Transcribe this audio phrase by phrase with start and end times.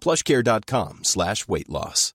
[0.00, 2.14] plushcare.com slash weight loss.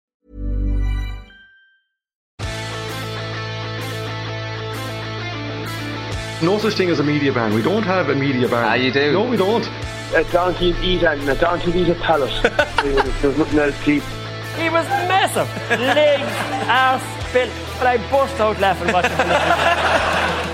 [6.41, 7.53] No such thing as a media ban.
[7.53, 8.65] We don't have a media ban.
[8.65, 9.13] Ah, you do?
[9.13, 9.65] No, we don't.
[10.13, 12.31] A donkey's eat and a donkey's eat a pallet.
[13.21, 14.03] There's nothing else to eat.
[14.59, 15.47] He was massive.
[15.79, 16.23] Legs,
[16.67, 17.49] ass, built.
[17.77, 19.11] But I burst out laughing watching
[20.49, 20.52] him.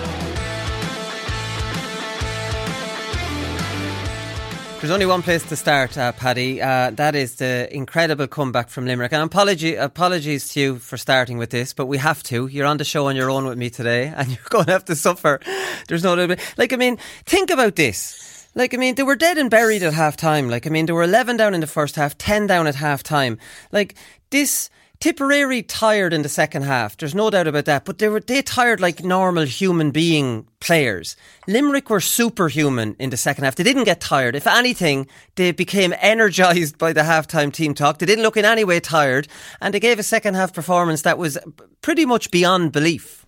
[4.80, 6.61] There's only one place to start, uh, Paddy.
[6.61, 9.11] Uh, that is the incredible comeback from Limerick.
[9.11, 12.47] And apology, apologies to you for starting with this, but we have to.
[12.47, 14.85] You're on the show on your own with me today, and you're going to have
[14.85, 15.41] to suffer.
[15.89, 16.16] There's no
[16.55, 16.72] like.
[16.72, 18.47] I mean, think about this.
[18.56, 20.50] Like, I mean, they were dead and buried at half time.
[20.50, 23.03] Like, I mean, they were 11 down in the first half, 10 down at half
[23.03, 23.38] time.
[23.73, 23.95] Like,
[24.29, 24.69] this
[25.00, 26.98] Tipperary tired in the second half.
[26.98, 27.86] There's no doubt about that.
[27.86, 31.16] But they were they tired like normal human being players.
[31.48, 33.56] Limerick were superhuman in the second half.
[33.56, 34.36] They didn't get tired.
[34.36, 38.00] If anything, they became energised by the halftime team talk.
[38.00, 39.30] They didn't look in any way tired,
[39.62, 41.38] and they gave a second half performance that was
[41.81, 43.26] pretty much beyond belief.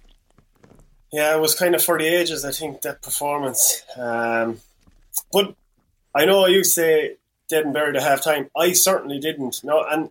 [1.14, 2.44] Yeah, it was kind of for the ages.
[2.44, 3.84] I think that performance.
[3.98, 4.60] Um,
[5.32, 5.56] but
[6.14, 7.16] I know you say
[7.52, 8.50] and buried at halftime.
[8.56, 9.62] I certainly didn't.
[9.64, 10.10] No, and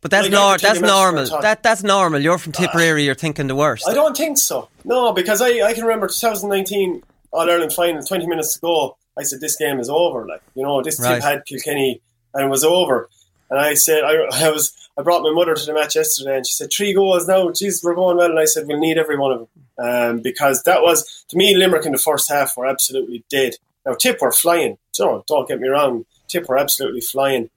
[0.00, 1.16] but that's Like, nor- that's take a message normal.
[1.18, 1.42] from the top.
[1.42, 2.20] That that's normal.
[2.20, 3.04] You're from Tipperary.
[3.04, 3.88] You're thinking the worst.
[3.88, 4.68] I don't think so.
[4.84, 7.02] No, because I, I can remember 2019
[7.32, 8.96] All Ireland final, 20 minutes to go.
[9.18, 10.26] I said this game is over.
[10.26, 11.14] Like you know, this Right.
[11.14, 12.00] team had Kilkenny
[12.34, 13.08] and it was over.
[13.50, 14.14] And I said I,
[14.46, 17.26] I was I brought my mother to the match yesterday, and she said three goals
[17.28, 17.48] now.
[17.48, 18.30] Jeez, we're going well.
[18.30, 19.48] And I said we'll need every one of them
[19.86, 23.54] um, because that was to me Limerick in the first half were absolutely dead.
[23.86, 24.78] Now Tip were flying.
[24.92, 27.50] So don't get me wrong, Tip were absolutely flying.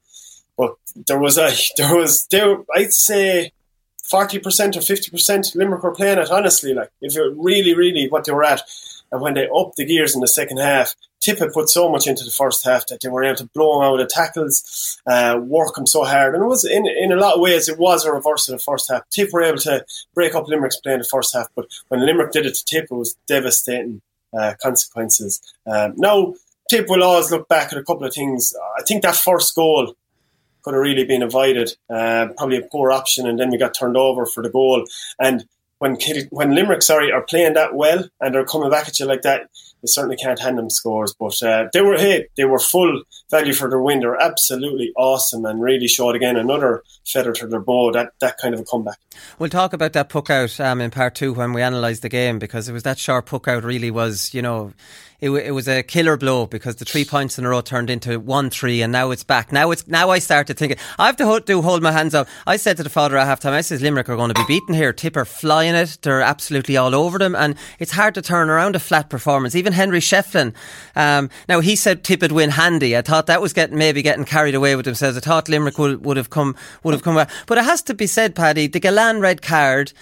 [0.56, 0.74] But
[1.06, 3.52] there was a there was there I'd say
[4.08, 8.08] forty percent or fifty percent Limerick were playing it honestly, like if it really, really
[8.08, 8.62] what they were at.
[9.12, 12.24] And when they upped the gears in the second half, Tip put so much into
[12.24, 15.74] the first half that they were able to blow them out of tackles, uh, work
[15.74, 16.34] them so hard.
[16.34, 18.62] And it was in in a lot of ways it was a reverse of the
[18.62, 19.08] first half.
[19.08, 19.84] Tip were able to
[20.14, 22.84] break up Limerick's play in the first half, but when Limerick did it to Tip,
[22.90, 24.02] it was devastating
[24.36, 25.40] uh, consequences.
[25.66, 26.34] Um, now
[26.68, 28.52] Tip will always look back at a couple of things.
[28.78, 29.94] I think that first goal
[30.64, 31.76] could have really been avoided.
[31.88, 34.84] Uh, probably a poor option, and then we got turned over for the goal.
[35.18, 35.44] And
[35.78, 35.98] when
[36.30, 39.50] when Limerick, sorry, are playing that well and they're coming back at you like that,
[39.82, 41.14] you certainly can't hand them scores.
[41.18, 44.00] But uh, they were hey, they were full value for their win.
[44.00, 47.92] They're absolutely awesome and really showed again another feather to their bow.
[47.92, 48.98] That that kind of a comeback.
[49.38, 52.38] We'll talk about that puck out um, in part two when we analyse the game
[52.38, 54.72] because it was that sharp puck out really was, you know,
[55.20, 57.90] it, wa- it was a killer blow because the three points in a row turned
[57.90, 59.52] into one three and now it's back.
[59.52, 62.28] Now it's now I started thinking I have to hold, do hold my hands up.
[62.46, 64.46] I said to the father at half time, I says Limerick are going to be
[64.46, 64.92] beaten here.
[64.92, 68.80] Tipper flying it, they're absolutely all over them, and it's hard to turn around a
[68.80, 69.54] flat performance.
[69.54, 70.54] Even Henry Shefflin,
[70.96, 72.96] um, now he said Tip would win handy.
[72.96, 75.16] I thought that was getting maybe getting carried away with themselves.
[75.16, 77.94] I thought Limerick would, would have come would have come back, but it has to
[77.94, 79.92] be said, Paddy, the Gillane red card,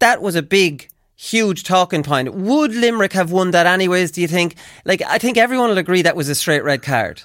[0.00, 0.88] that was a big
[1.20, 2.32] huge talking point.
[2.32, 4.56] Would Limerick have won that anyways, do you think?
[4.86, 7.22] Like, I think everyone will agree that was a straight red card.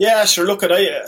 [0.00, 0.44] Yeah, sure.
[0.44, 1.06] Look at I uh,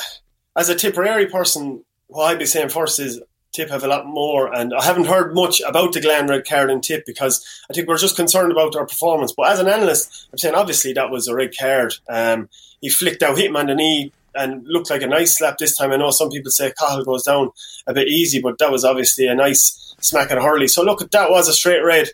[0.55, 3.21] as a Tipperary person, what I'd be saying first is
[3.53, 6.71] Tip have a lot more, and I haven't heard much about the Gillane red card
[6.71, 9.33] in Tip because I think we're just concerned about our performance.
[9.37, 11.95] But as an analyst, I'm saying obviously that was a red card.
[12.09, 12.49] Um,
[12.81, 15.77] he flicked out, hit him on the knee, and looked like a nice slap this
[15.77, 15.91] time.
[15.91, 17.51] I know some people say Cahill goes down
[17.87, 20.69] a bit easy, but that was obviously a nice smack at Hurley.
[20.69, 22.11] So look, that was a straight red.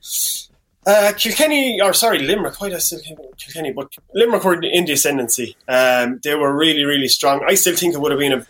[0.84, 2.60] Uh, Kilkenny, or sorry, Limerick.
[2.60, 3.72] Why did I Kilkenny?
[3.72, 5.56] But Limerick were in the ascendancy.
[5.68, 7.44] Um, they were really, really strong.
[7.46, 8.46] I still think it would have been a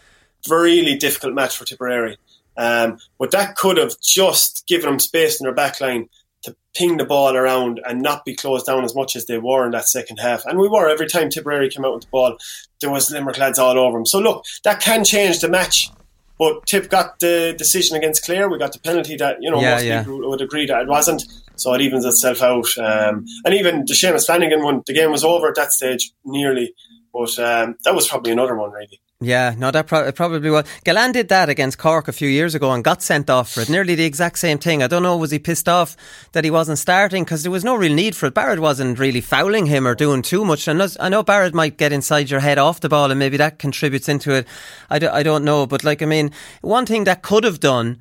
[0.49, 2.17] really difficult match for Tipperary.
[2.57, 6.09] Um, but that could have just given them space in their back line
[6.43, 9.65] to ping the ball around and not be closed down as much as they were
[9.65, 10.45] in that second half.
[10.47, 12.37] And we were every time Tipperary came out with the ball,
[12.81, 14.07] there was Limerick lads all over them.
[14.07, 15.91] So look, that can change the match.
[16.39, 18.49] But Tip got the decision against Clare.
[18.49, 20.03] We got the penalty that you know Yeah, most yeah.
[20.03, 21.23] people would agree that it wasn't.
[21.57, 22.67] So it evens itself out.
[22.79, 26.75] Um, and even the Seamus Flanagan one, the game was over at that stage nearly.
[27.13, 29.01] But um, that was probably another one, really.
[29.25, 30.65] Yeah, no, that pro- probably was.
[30.85, 33.69] Gillane did that against Cork a few years ago and got sent off for it.
[33.69, 34.83] Nearly the exact same thing.
[34.83, 35.97] I don't know, was he pissed off
[36.33, 37.25] that he wasn't starting?
[37.25, 38.35] Because there was no real need for it.
[38.35, 40.67] Barrett wasn't really fouling him or doing too much.
[40.67, 43.59] And I know Barrett might get inside your head off the ball and maybe that
[43.59, 44.47] contributes into it.
[44.91, 45.67] I, do, I don't know.
[45.67, 48.01] But, like, I mean, one thing that could have done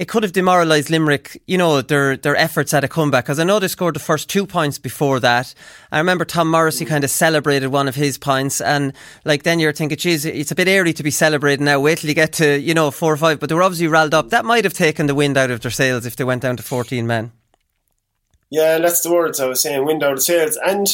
[0.00, 3.24] it could have demoralised Limerick, you know, their their efforts at a comeback.
[3.24, 5.52] Because I know they scored the first two points before that.
[5.92, 8.94] I remember Tom Morrissey kind of celebrated one of his points, and
[9.26, 11.80] like then you're thinking, geez, it's a bit airy to be celebrating now.
[11.80, 13.40] Wait till you get to you know four or five.
[13.40, 14.30] But they were obviously riled up.
[14.30, 16.62] That might have taken the wind out of their sails if they went down to
[16.62, 17.32] fourteen men.
[18.48, 20.58] Yeah, that's the words I was saying, wind out of sails.
[20.66, 20.88] And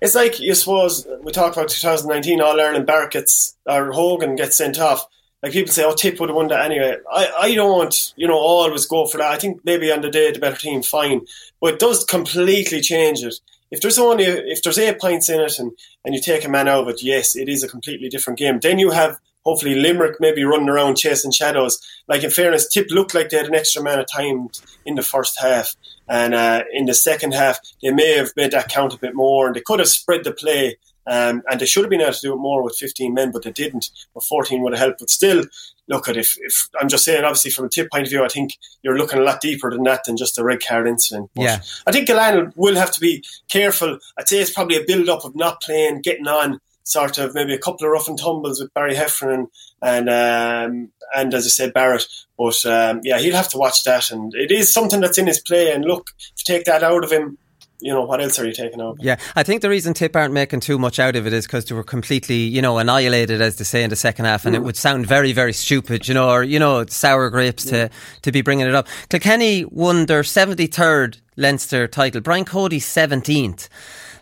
[0.00, 4.56] it's like, you suppose, we talked about 2019, All Ireland Barrett gets, or Hogan gets
[4.56, 5.06] sent off.
[5.42, 6.96] Like people say, oh, Tip would have won that anyway.
[7.12, 9.30] I, I don't, you know, always go for that.
[9.30, 11.26] I think maybe on the day the better team, fine.
[11.60, 13.36] But it does completely change it.
[13.70, 15.72] If there's only, if there's eight points in it and,
[16.04, 18.58] and you take a man out of it, yes, it is a completely different game.
[18.60, 21.80] Then you have hopefully Limerick maybe running around chasing shadows.
[22.08, 24.48] Like in fairness, Tip looked like they had an extra amount of time
[24.84, 25.74] in the first half,
[26.08, 29.46] and uh, in the second half they may have made that count a bit more,
[29.46, 30.76] and they could have spread the play.
[31.08, 33.42] Um, and they should have been able to do it more with 15 men, but
[33.42, 33.90] they didn't.
[34.14, 35.00] Or 14 would have helped.
[35.00, 35.44] But still,
[35.88, 38.28] look at if, if I'm just saying, obviously from a tip point of view, I
[38.28, 41.30] think you're looking a lot deeper than that than just a red card incident.
[41.34, 41.60] But Yeah.
[41.86, 43.98] I think Gillane will have to be careful.
[44.18, 47.54] I'd say it's probably a build up of not playing, getting on, sort of maybe
[47.54, 49.48] a couple of rough and tumbles with Barry Heffernan
[49.82, 52.06] and um, and as I said Barrett.
[52.36, 55.40] But um, yeah, he'll have to watch that, and it is something that's in his
[55.40, 55.72] play.
[55.72, 57.38] And look, if you take that out of him,
[57.80, 58.96] you know what else are you taking out?
[59.00, 61.66] Yeah, I think the reason Tip aren't making too much out of it is because
[61.66, 64.60] they were completely, you know, annihilated, as they say in the second half, and it
[64.60, 64.64] mm.
[64.64, 68.20] would sound very, very stupid, you know, or you know, sour grapes to mm.
[68.22, 68.86] to be bringing it up.
[69.08, 72.20] Kilkenny won their seventy third Leinster title.
[72.20, 73.68] Brian Cody's seventeenth.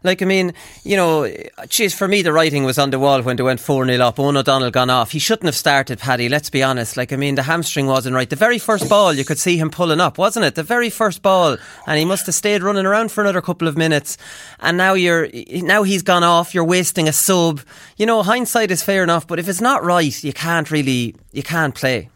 [0.07, 0.55] Like, I mean,
[0.85, 1.31] you know,
[1.69, 4.17] geez, for me, the writing was on the wall when they went 4 0 up.
[4.17, 5.11] Eoghan O'Donnell gone off.
[5.11, 6.97] He shouldn't have started, Paddy, let's be honest.
[6.97, 8.31] Like, I mean, the hamstring wasn't right.
[8.31, 10.55] The very first ball, you could see him pulling up, wasn't it?
[10.55, 11.59] The very first ball.
[11.87, 14.17] And he must have stayed running around for another couple of minutes.
[14.61, 16.55] And now you're, now he's gone off.
[16.55, 17.61] You're wasting a sub.
[17.97, 21.43] You know, hindsight is fair enough, but if it's not right, you can't really, you
[21.43, 22.09] can't play.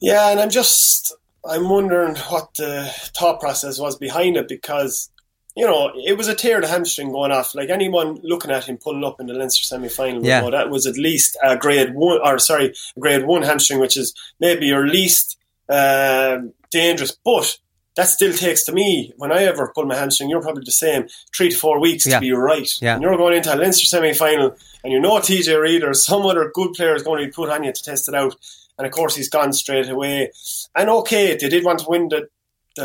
[0.00, 1.12] Yeah, and I'm just
[1.48, 5.10] I'm wondering what the thought process was behind it because
[5.58, 7.54] you know it was a tear of the hamstring going off.
[7.54, 10.40] Like anyone looking at him pulling up in the Leinster semi final, Yeah.
[10.40, 13.96] know that was at least a grade one or sorry, a grade one hamstring, which
[13.96, 15.36] is maybe your least
[15.68, 17.58] um dangerous, but.
[17.96, 20.30] That still takes to me when I ever pull my hamstring.
[20.30, 21.08] You're probably the same.
[21.36, 22.14] Three to four weeks Yeah.
[22.14, 22.70] to be right.
[22.80, 22.94] Yeah.
[22.94, 24.54] And you're going into a Leinster semi final,
[24.84, 27.48] and you know TJ Reid or some other good player is going to be put
[27.50, 28.36] on you to test it out.
[28.78, 30.30] And of course, he's gone straight away.
[30.76, 32.28] And okay, they did want to win the,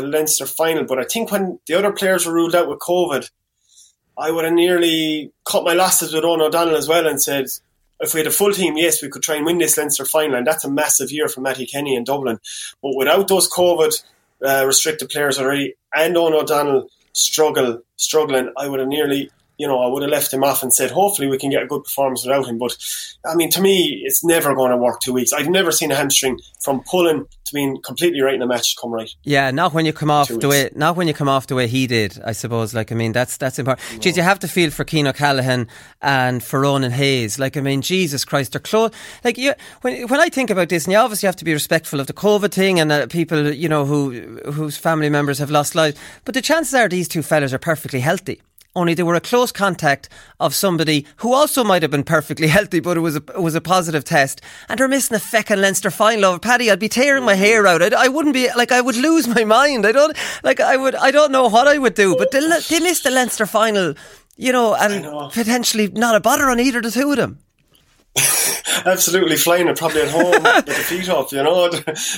[0.02, 3.30] the Leinster final, but I think when the other players were ruled out with COVID,
[4.18, 7.46] I would have nearly cut my losses with Eoghan O'Donnell as well and said,
[8.00, 10.36] if we had a full team, yes, we could try and win this Leinster final,
[10.36, 12.38] and that's a massive year for Mattie Kenny in Dublin.
[12.82, 14.02] But without those COVID
[14.44, 19.80] uh, restricted players already, and Eoghan O'Donnell struggle struggling, I would have nearly, you know,
[19.80, 22.24] I would have left him off and said, hopefully we can get a good performance
[22.24, 22.58] without him.
[22.58, 22.76] But
[23.24, 25.32] I mean, to me, it's never going to work two weeks.
[25.32, 28.92] I've never seen a hamstring from pulling to being completely right in a match come
[28.92, 29.10] right.
[29.22, 31.54] Yeah, not when you come off Two the way, not when you come off the
[31.54, 32.20] way he did.
[32.24, 32.74] I suppose.
[32.74, 33.86] Like, I mean, that's that's important.
[34.02, 35.68] Jeez, you have to feel for Cian O'Callaghan
[36.02, 37.38] and for Ronan Hayes.
[37.38, 38.90] Like, I mean, Jesus Christ, they're close.
[39.22, 42.00] Like, you, when when I think about this, and you obviously have to be respectful
[42.00, 45.74] of the COVID thing and uh, people, you know, who whose family members have lost
[45.74, 45.98] lives.
[46.24, 48.40] But the chances are these two fellas are perfectly healthy.
[48.76, 50.08] Only they were a close contact
[50.40, 53.54] of somebody who also might have been perfectly healthy, but it was a, it was
[53.54, 54.40] a positive test.
[54.68, 56.70] And they're missing a feckin' Leinster final over Paddy.
[56.70, 57.82] I'd be tearing my hair out.
[57.82, 59.86] I'd, I wouldn't be like I would lose my mind.
[59.86, 60.94] I don't like I would.
[60.96, 62.16] I don't know what I would do.
[62.16, 63.94] But they, they missed the Leinster final,
[64.36, 65.30] you know, and know.
[65.32, 67.38] potentially not a bother on either of the two of them.
[68.84, 71.70] absolutely flying it probably at home with the feet up, you know,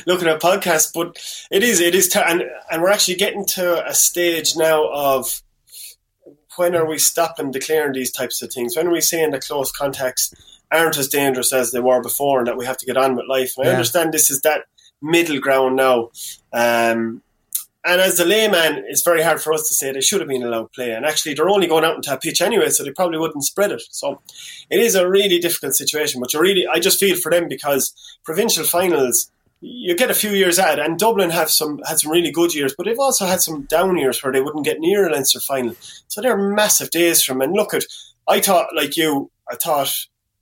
[0.06, 0.92] looking at podcasts.
[0.92, 1.18] But
[1.50, 5.42] it is, it is, t- and and we're actually getting to a stage now of
[6.56, 8.76] when are we stopping declaring these types of things?
[8.76, 10.32] When are we saying that close contacts
[10.72, 13.26] aren't as dangerous as they were before, and that we have to get on with
[13.28, 13.52] life.
[13.56, 13.76] And I Yeah.
[13.76, 14.64] understand this is that
[15.00, 16.10] middle ground now.
[16.52, 17.22] Um,
[17.84, 20.42] and as a layman, it's very hard for us to say they should have been
[20.42, 20.90] allowed play.
[20.90, 23.70] And actually, they're only going out into a pitch anyway, so they probably wouldn't spread
[23.70, 23.82] it.
[23.90, 24.20] So
[24.70, 26.20] it is a really difficult situation.
[26.20, 27.94] But you really, I just feel for them because
[28.24, 29.30] provincial finals,
[29.68, 32.74] you get a few years out, and Dublin have some had some really good years,
[32.76, 35.74] but they've also had some down years where they wouldn't get near a Leinster final.
[36.08, 37.42] So they're massive days for them.
[37.42, 37.84] And look at,
[38.28, 39.92] I thought like you, I thought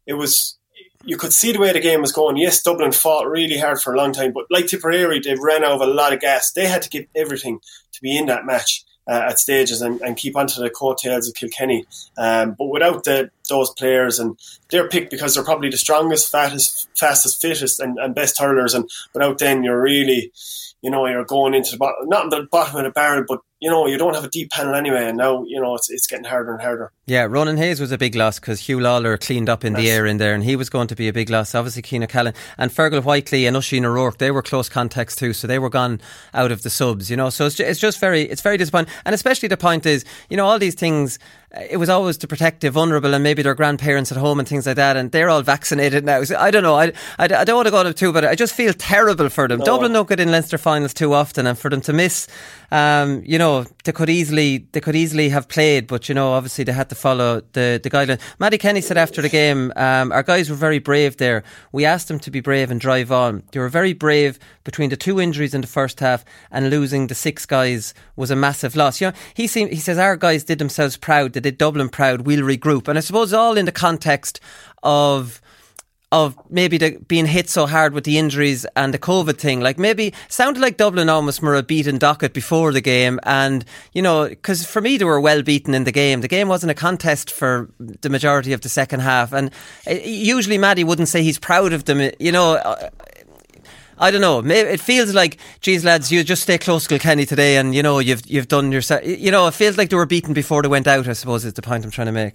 [0.07, 0.59] it was
[1.05, 2.37] you could see the way the game was going.
[2.37, 5.73] Yes, Dublin fought really hard for a long time, but like Tipperary, they ran out
[5.73, 6.53] of a lot of gas.
[6.53, 7.61] They had to give everything
[7.93, 11.35] to be in that match uh, at stages and, and keep onto the coattails of
[11.35, 11.87] Kilkenny.
[12.17, 14.39] Um, but without the, those players, and
[14.71, 18.75] they're picked because they're probably the strongest, fattest, fastest, fittest, and, and best hurlers.
[18.75, 20.33] And without them, you're really,
[20.83, 23.71] you know, you're going into the bottom, not the bottom of the barrel, but you
[23.71, 25.05] know, you don't have a deep panel anyway.
[25.09, 26.87] And now, you know, it's it's getting harder and harder.
[27.07, 30.05] Yeah, Ronan Hayes was a big loss because Hugh Lawler cleaned up in the air
[30.07, 31.55] in there, and he was going to be a big loss.
[31.55, 35.47] Obviously, Cian O'Callaghan and Fergal Whiteley and Oisin O'Rourke, they were close contacts too, so
[35.47, 36.01] they were gone
[36.33, 37.11] out of the subs.
[37.11, 39.87] You know, so it's just, it's just very it's very disappointing, and especially the point
[39.87, 41.19] is, you know, all these things.
[41.57, 44.49] uh, It was always to protect the vulnerable and maybe their grandparents at home and
[44.49, 46.25] things like that, and they're all vaccinated now.
[46.25, 46.77] So I don't know.
[46.85, 46.87] I,
[47.19, 49.61] I, I don't want to go to too, but I just feel terrible for them.
[49.61, 52.29] Dublin don't get in Leinster finals too often, and for them to miss,
[52.71, 53.54] um, you know,
[53.85, 56.95] they could easily they could easily have played, but you know, obviously they had to
[56.95, 58.21] follow the the guideline.
[58.41, 61.45] Mattie Kenny said after the game, um, our guys were very brave there.
[61.71, 63.43] We asked them to be brave and drive on.
[63.53, 67.15] They were very brave between the two injuries in the first half and losing the
[67.15, 69.01] six guys was a massive loss.
[69.01, 71.35] You know, he seemed, he says our guys did themselves proud.
[71.35, 72.23] They did Dublin proud.
[72.23, 74.41] We'll regroup, and I suppose all in the context
[74.83, 75.41] of
[76.15, 79.61] of maybe the, being hit so hard with the injuries and the COVID thing.
[79.61, 84.01] Like maybe sounded like Dublin almost were a beaten docket before the game, and you
[84.01, 86.21] know, because for me they were well beaten in the game.
[86.21, 89.51] The game wasn't a contest for the majority of the second half, and
[89.89, 92.13] uh, usually Mattie wouldn't say he's proud of them.
[92.21, 92.55] You know.
[92.55, 92.91] Uh,
[93.97, 94.43] I don't know.
[94.45, 98.01] It feels like, geez, lads, you just stay close to Kilkenny today, and you know
[98.01, 99.07] you've you've done yourself.
[99.07, 101.07] You know, it feels like they were beaten before they went out.
[101.07, 102.35] I suppose is the point I'm trying to make.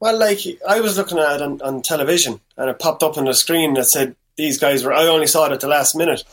[0.00, 3.26] Well, like I was looking at it on, on television, and it popped up on
[3.26, 4.94] the screen that said these guys were.
[4.94, 6.24] I only saw it at the last minute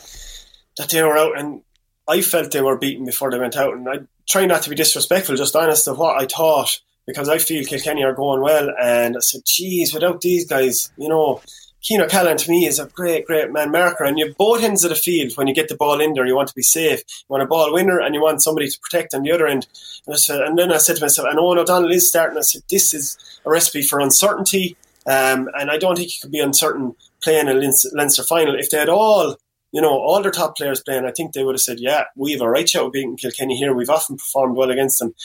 [0.78, 1.62] that they were out, and
[2.08, 3.74] I felt they were beaten before they went out.
[3.74, 7.40] And I try not to be disrespectful, just honest of what I thought, because I
[7.40, 11.42] feel Kilkenny are going well, and I said, "Geez, without these guys, you know."
[11.88, 14.90] Cian O'Callaghan to me is a great, great man marker, and you both ends of
[14.90, 15.32] the field.
[15.38, 17.00] When you get the ball in there, you want to be safe.
[17.00, 19.68] You want a ball winner, and you want somebody to protect on the other end.
[20.06, 22.38] And, said, and then I said to myself, and Eoghan O'Donnell is starting.
[22.38, 24.76] I said, this is a recipe for uncertainty,
[25.06, 28.56] um, and I don't think you could be uncertain playing a Leinster, final.
[28.56, 29.38] If they had all,
[29.72, 32.34] you know, all their top players playing, I think they would have said, yeah, we
[32.34, 33.74] have a right shot of beating Kilkenny here.
[33.74, 35.16] We've often performed well against them.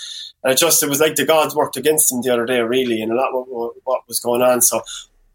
[0.45, 3.03] And it just, it was like the gods worked against them the other day, really,
[3.03, 3.47] and a lot of
[3.83, 4.63] what was going on.
[4.63, 4.83] So,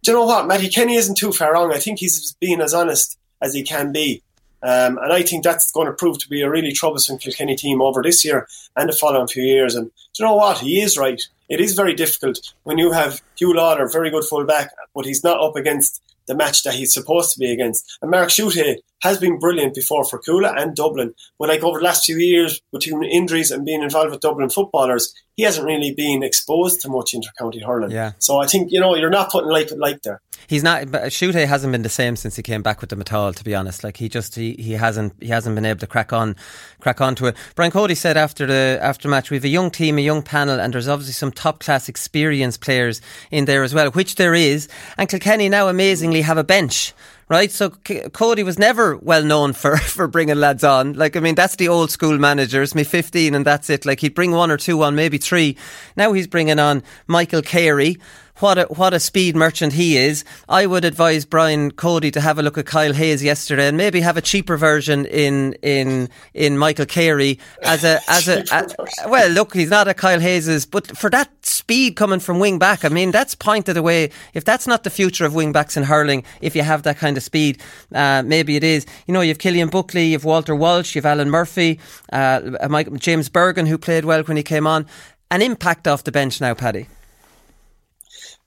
[0.08, 0.48] do you know what?
[0.48, 1.74] Mattie Kenny isn't too far wrong.
[1.74, 4.24] I think he's being as honest as he can be.
[4.64, 7.82] Um, and I think that's going to prove to be a really troublesome Kilkenny team
[7.82, 8.48] over this year
[8.78, 9.76] and the following few years.
[9.76, 10.60] And do you know what?
[10.60, 11.22] He is right.
[11.50, 15.42] It is very difficult when you have Hugh Lawler, very good fullback, but he's not
[15.42, 17.98] up against the match that he's supposed to be against.
[18.02, 21.14] And Mark Schutte has been brilliant before for Cuala and Dublin.
[21.40, 25.14] But like over the last few years, between injuries and being involved with Dublin footballers,
[25.36, 27.92] he hasn't really been exposed to much intercounty hurling.
[27.92, 28.14] Yeah.
[28.20, 30.22] So I think, you know, you're not putting like with like there.
[30.48, 30.90] He's not.
[30.90, 33.34] But Schutte hasn't been the same since he came back with them at all.
[33.34, 36.14] To be honest, like he just he, he hasn't he hasn't been able to crack
[36.14, 36.36] on,
[36.80, 37.36] crack on to it.
[37.56, 40.60] Brian Cody said after the after match, we have a young team, a young panel,
[40.60, 44.68] and there's obviously some top class experienced players in there as well, which there is.
[44.98, 46.94] And Kilkenny now amazingly have a bench.
[47.30, 50.94] Right, so C- Cody was never well known for, for bringing lads on.
[50.94, 53.86] Like, I mean, that's the old school managers, me 15 and that's it.
[53.86, 55.58] Like, he'd bring one or two on, maybe three.
[55.98, 57.98] Now he's bringing on Michael Carey,
[58.40, 60.24] what a what a speed merchant he is.
[60.48, 64.02] I would advise Brian Cody to have a look at Kyle Hayes yesterday and maybe
[64.02, 69.30] have a cheaper version in in in Michael Carey as a as a, a well
[69.30, 72.90] look he's not a Kyle Hayes's but for that speed coming from wing back I
[72.90, 74.12] mean that's pointed away.
[74.34, 77.18] If that's not the future of wing backs in hurling if you have that kind
[77.18, 77.62] of speed
[77.94, 78.86] uh, maybe it is.
[79.08, 81.80] You know you've Cillian Buckley you've Walter Walsh you've Alan Murphy
[82.12, 84.86] uh, Mike, James Bergin who played well when he came on.
[85.30, 86.88] An impact off the bench now Paddy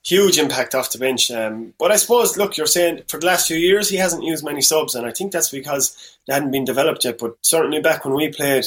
[0.05, 1.31] huge impact off the bench.
[1.31, 4.45] Um, but I suppose, look, you're saying for the last few years he hasn't used
[4.45, 7.19] many subs, and I think that's because they hadn't been developed yet.
[7.19, 8.65] But certainly back when we played,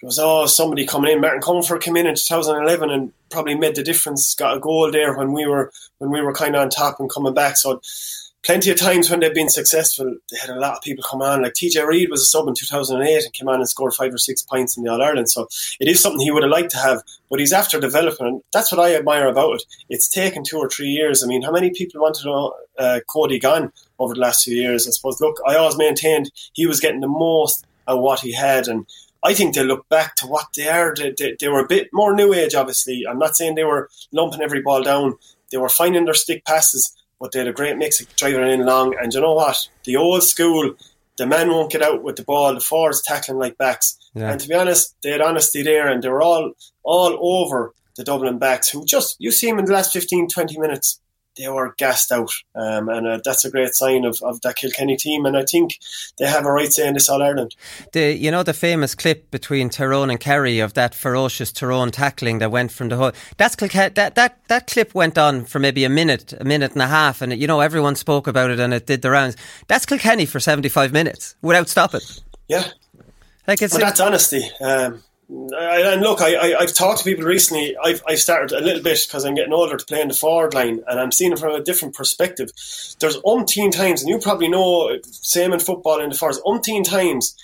[0.00, 1.20] there was oh somebody coming in.
[1.20, 4.34] Martin Comerford came in in 2011 and probably made the difference.
[4.34, 7.10] Got a goal there when we were when we were kind of on top and
[7.10, 7.56] coming back.
[7.56, 7.80] So
[8.46, 11.42] plenty of times when they've been successful, they had a lot of people come on.
[11.42, 14.18] Like TJ Reid was a sub in 2008 and came on and scored five or
[14.18, 15.28] six points in the All Ireland.
[15.28, 15.48] So
[15.80, 18.40] it is something he would have liked to have, but he's after developing.
[18.52, 19.64] That's what I admire about it.
[19.90, 21.24] It's taken two or three years.
[21.24, 24.54] I mean, how many people wanted to know uh, Cody Gone over the last few
[24.56, 24.86] years?
[24.86, 25.20] I suppose.
[25.20, 28.86] Look, I always maintained he was getting the most of what he had, and
[29.24, 30.94] I think they look back to what they are.
[30.94, 33.04] They, they, they, were a bit more new age, obviously.
[33.08, 35.14] I'm not saying they were lumping every ball down.
[35.50, 38.66] They were finding their stick passes, but they had a great mix of driving in
[38.66, 38.94] long.
[39.00, 39.68] And you know what?
[39.84, 40.74] The old school,
[41.16, 43.96] the men won't get out with the ball, the forwards tackling like backs.
[44.14, 44.30] Yeah.
[44.30, 48.04] And to be honest, they had honesty there, and they were all all over the
[48.04, 51.00] Dublin backs who just, you see them in the last 15, 20 minutes
[51.36, 54.96] they were gassed out, um, and uh, that's a great sign of, of that Kilkenny
[54.96, 55.26] team.
[55.26, 55.78] And I think
[56.18, 57.54] they have a right say in this All Ireland.
[57.92, 62.38] The you know the famous clip between Tyrone and Kerry of that ferocious Tyrone tackling
[62.38, 63.12] that went from the whole.
[63.36, 66.86] That's that that that clip went on for maybe a minute, a minute and a
[66.86, 69.36] half, and you know everyone spoke about it and it did the rounds.
[69.68, 72.00] That's Kilkenny for seventy five minutes without stopping.
[72.48, 72.64] Yeah,
[73.46, 73.74] like it's.
[73.74, 74.42] But that's honesty.
[74.60, 77.76] Um, and look, I, I, have talked to people recently.
[77.82, 80.54] I've, I've started a little bit because I'm getting older to play in the forward
[80.54, 82.50] line, and I'm seeing it from a different perspective.
[83.00, 87.34] There's umpteen times, and you probably know, same in football in the forwards, umpteen times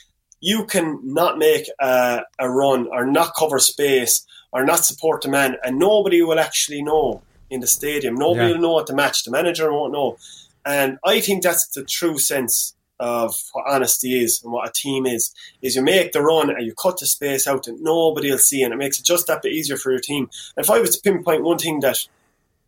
[0.41, 5.29] you can not make a, a run or not cover space or not support the
[5.29, 8.15] man, and nobody will actually know in the stadium.
[8.15, 8.55] Nobody yeah.
[8.55, 9.25] will know at the match.
[9.25, 10.19] The manager won't know.
[10.65, 15.07] And I think that's the true sense of what honesty is and what a team
[15.07, 18.39] is, is you make the run and you cut the space out and nobody will
[18.39, 20.31] see and it makes it just that bit easier for your team.
[20.57, 21.99] If I was to pinpoint one thing that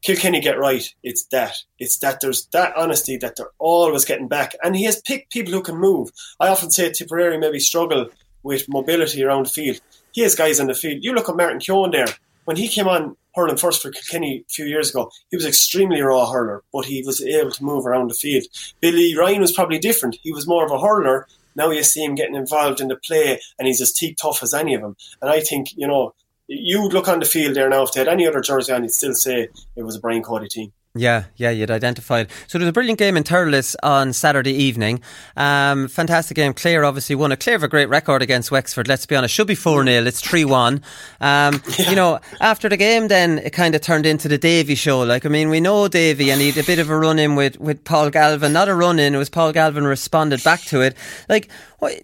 [0.02, 1.62] Kilkenny get right, it's that.
[1.78, 4.56] It's that there's that honesty that they're always getting back.
[4.62, 6.10] And he has picked people who can move.
[6.40, 8.08] I often say Tipperary maybe struggle
[8.42, 9.80] with mobility around the field.
[10.10, 11.04] He has guys on the field.
[11.04, 12.14] You look at Martin Keoghan there.
[12.44, 16.00] When he came on hurling first for Kilkenny a few years ago, he was extremely
[16.00, 18.44] raw hurler, but he was able to move around the field.
[18.80, 20.18] Billy Ryan was probably different.
[20.22, 21.26] He was more of a hurler.
[21.56, 24.54] Now you see him getting involved in the play, and he's as teeth tough as
[24.54, 24.96] any of them.
[25.22, 26.14] And I think, you know,
[26.46, 28.82] you would look on the field there now, if they had any other jersey on,
[28.82, 30.72] you'd still say it was a Brian Cody team.
[30.96, 32.30] Yeah, yeah, you'd identified.
[32.46, 35.02] So there was a brilliant game in Thurles on Saturday evening.
[35.36, 36.54] Um, fantastic game.
[36.54, 39.34] Clare obviously won A Clare have a great record against Wexford, let's be honest.
[39.34, 40.04] Should be 4 0.
[40.04, 40.74] It's 3 1.
[41.20, 41.90] Um, yeah.
[41.90, 45.02] You know, after the game, then it kind of turned into the Davy show.
[45.02, 47.34] Like, I mean, we know Davy and he had a bit of a run in
[47.34, 48.52] with, with Paul Galvin.
[48.52, 50.96] Not a run in, it was Paul Galvin responded back to it.
[51.28, 51.50] Like,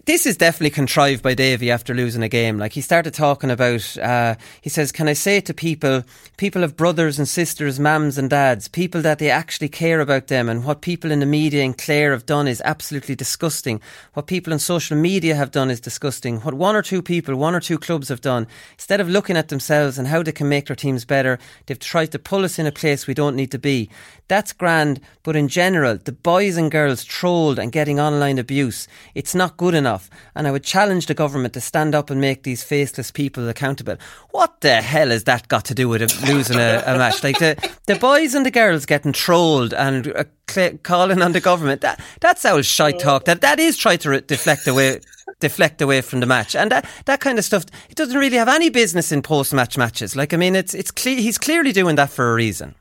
[0.05, 2.57] this is definitely contrived by Davy after losing a game.
[2.57, 6.03] Like he started talking about, uh, he says, "Can I say to people,
[6.37, 10.49] people have brothers and sisters, mums and dads, people that they actually care about them,
[10.49, 13.79] and what people in the media and Clare have done is absolutely disgusting.
[14.13, 16.39] What people on social media have done is disgusting.
[16.39, 19.49] What one or two people, one or two clubs have done, instead of looking at
[19.49, 22.65] themselves and how they can make their teams better, they've tried to pull us in
[22.65, 23.89] a place we don't need to be.
[24.27, 29.35] That's grand, but in general, the boys and girls trolled and getting online abuse, it's
[29.35, 30.09] not good enough.
[30.35, 33.97] And I would challenge the government to stand up and make these faceless people accountable.
[34.29, 37.21] What the hell has that got to do with losing a, a match?
[37.23, 41.41] Like the, the boys and the girls getting trolled and uh, cl- calling on the
[41.41, 41.81] government.
[41.81, 43.25] That that's our shite talk.
[43.25, 45.01] That that is trying to re- deflect away
[45.41, 46.55] deflect away from the match.
[46.55, 49.77] And that, that kind of stuff, it doesn't really have any business in post match
[49.77, 50.15] matches.
[50.15, 52.75] Like, I mean, it's, it's clear, he's clearly doing that for a reason.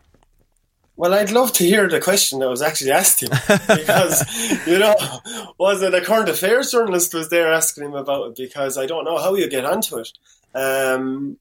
[0.97, 3.31] Well, I'd love to hear the question that was actually asked him
[3.69, 4.95] because, you know,
[5.59, 8.37] was it a current affairs journalist was there asking him about it?
[8.37, 10.11] Because I don't know how you get onto it.
[10.55, 11.39] Um,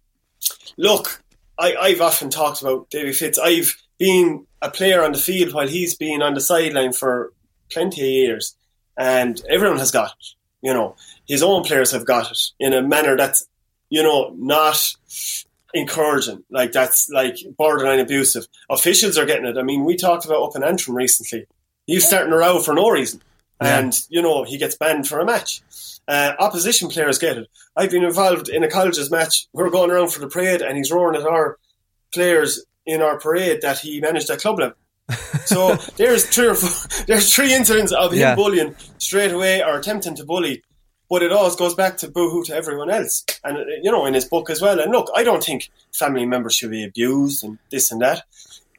[0.78, 1.22] look,
[1.58, 3.38] I, I've often talked about Davy Fitz.
[3.38, 7.34] I've been a player on the field while he's been on the sideline for
[7.70, 8.56] plenty of years,
[8.98, 10.28] and everyone has got it.
[10.62, 10.96] You know,
[11.28, 13.48] his own players have got it in a manner that's,
[13.90, 14.96] you know, not
[15.74, 16.44] encouraging.
[16.50, 18.48] Like that's like borderline abusive.
[18.70, 19.58] Officials are getting it.
[19.58, 21.46] I mean, we talked about up in Antrim recently.
[21.86, 23.22] He's starting a row for no reason,
[23.62, 23.80] yeah.
[23.80, 25.62] and you know he gets banned for a match.
[26.08, 27.48] Uh, opposition players get it.
[27.76, 29.48] I've been involved in a college's match.
[29.54, 31.58] We're going around for the parade, and he's roaring at our
[32.14, 34.75] players in our parade that he managed at club level.
[35.45, 38.36] so there's three or four, there's three incidents of him yeah.
[38.36, 40.63] bullying straight away or attempting to bully
[41.10, 43.25] but it always goes back to boohoo to everyone else.
[43.43, 44.80] And, you know, in his book as well.
[44.80, 48.23] And look, I don't think family members should be abused and this and that.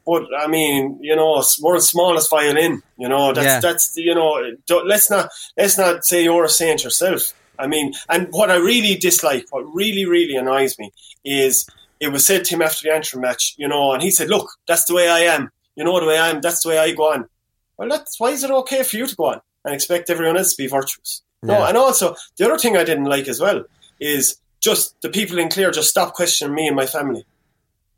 [0.05, 2.81] But I mean, you know, world's smallest violin.
[2.97, 3.59] You know, that's yeah.
[3.59, 4.41] that's you know.
[4.83, 7.33] Let's not let's not say you're a saint yourself.
[7.59, 10.91] I mean, and what I really dislike, what really really annoys me,
[11.23, 11.69] is
[12.01, 13.55] it was said to him after the Antrim match.
[13.57, 15.51] You know, and he said, "Look, that's the way I am.
[15.75, 16.41] You know the way I am.
[16.41, 17.29] That's the way I go on."
[17.77, 20.53] Well, that's why is it okay for you to go on and expect everyone else
[20.53, 21.21] to be virtuous?
[21.43, 23.63] No, and also the other thing I didn't like as well
[23.99, 27.25] is just the people in Clare just stop questioning me and my family.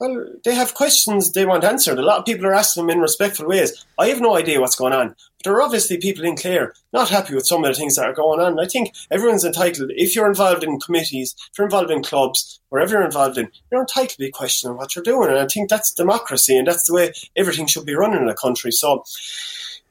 [0.03, 1.97] Well, they have questions they want answered.
[1.97, 3.85] A lot of people are asking them in respectful ways.
[3.97, 5.09] I have no idea what's going on.
[5.09, 8.05] But there are obviously people in Clare not happy with some of the things that
[8.05, 8.59] are going on.
[8.59, 12.93] I think everyone's entitled, if you're involved in committees, if you're involved in clubs, wherever
[12.93, 15.29] you're involved in, you're entitled to be questioning what you're doing.
[15.29, 18.35] And I think that's democracy and that's the way everything should be run in a
[18.35, 18.71] country.
[18.71, 19.05] So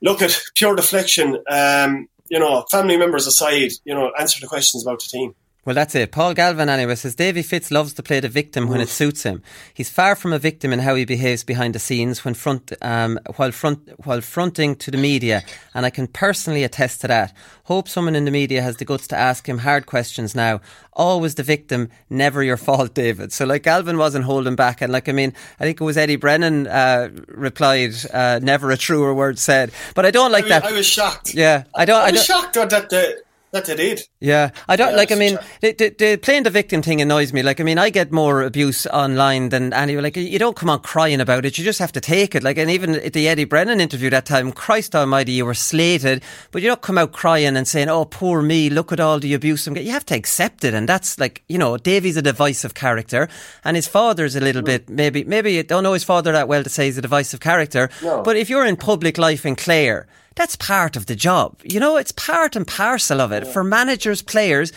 [0.02, 4.82] look at pure deflection, um, you know, family members aside, you know, answer the questions
[4.82, 5.34] about the team.
[5.64, 6.10] Well, that's it.
[6.10, 9.42] Paul Galvin, anyway, says Davy Fitz loves to play the victim when it suits him.
[9.72, 13.20] He's far from a victim in how he behaves behind the scenes when front, um,
[13.36, 17.32] while front, while fronting to the media, and I can personally attest to that.
[17.64, 20.60] Hope someone in the media has the guts to ask him hard questions now.
[20.94, 23.32] Always the victim, never your fault, David.
[23.32, 26.16] So, like Galvin wasn't holding back, and like I mean, I think it was Eddie
[26.16, 30.64] Brennan uh, replied, uh, "Never a truer word said." But I don't like I, that.
[30.64, 31.34] I was shocked.
[31.34, 32.00] Yeah, I don't.
[32.00, 32.42] I, I was don't.
[32.42, 34.02] shocked that the, that they did.
[34.18, 35.12] Yeah, I don't Yeah, like.
[35.12, 37.42] I mean, the, the, the playing the victim thing annoys me.
[37.42, 39.96] Like, I mean, I get more abuse online than any.
[39.96, 41.58] Like, you don't come on crying about it.
[41.58, 42.42] You just have to take it.
[42.42, 46.22] Like, and even at the Eddie Brennan interview that time, Christ Almighty, you were slated,
[46.50, 49.34] but you don't come out crying and saying, "Oh, poor me, look at all the
[49.34, 52.22] abuse I'm getting." You have to accept it, and that's like, you know, Davy's a
[52.22, 53.28] divisive character,
[53.64, 54.94] and his father's a little bit mm.
[54.94, 57.90] maybe maybe you don't know his father that well to say he's a divisive character.
[58.02, 58.22] No.
[58.22, 61.60] But if you're in public life in Clare that's part of the job.
[61.64, 64.72] You know, it's part and parcel of it for managers, players,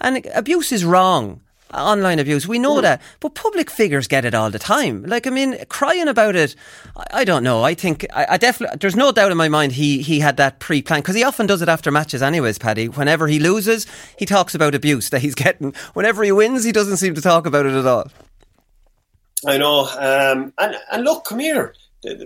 [0.00, 1.40] and abuse is wrong.
[1.72, 5.04] Online abuse, we know that, but public figures get it all the time.
[5.04, 6.56] Like, I mean, crying about it,
[6.96, 7.62] I, I don't know.
[7.62, 10.58] I think, I, I definitely, there's no doubt in my mind he, he had that
[10.58, 12.88] pre planned because he often does it after matches, anyways, Paddy.
[12.88, 13.86] Whenever he loses,
[14.18, 15.72] he talks about abuse that he's getting.
[15.94, 18.08] Whenever he wins, he doesn't seem to talk about it at all.
[19.46, 19.86] I know.
[19.86, 21.74] Um, and, and look, come here.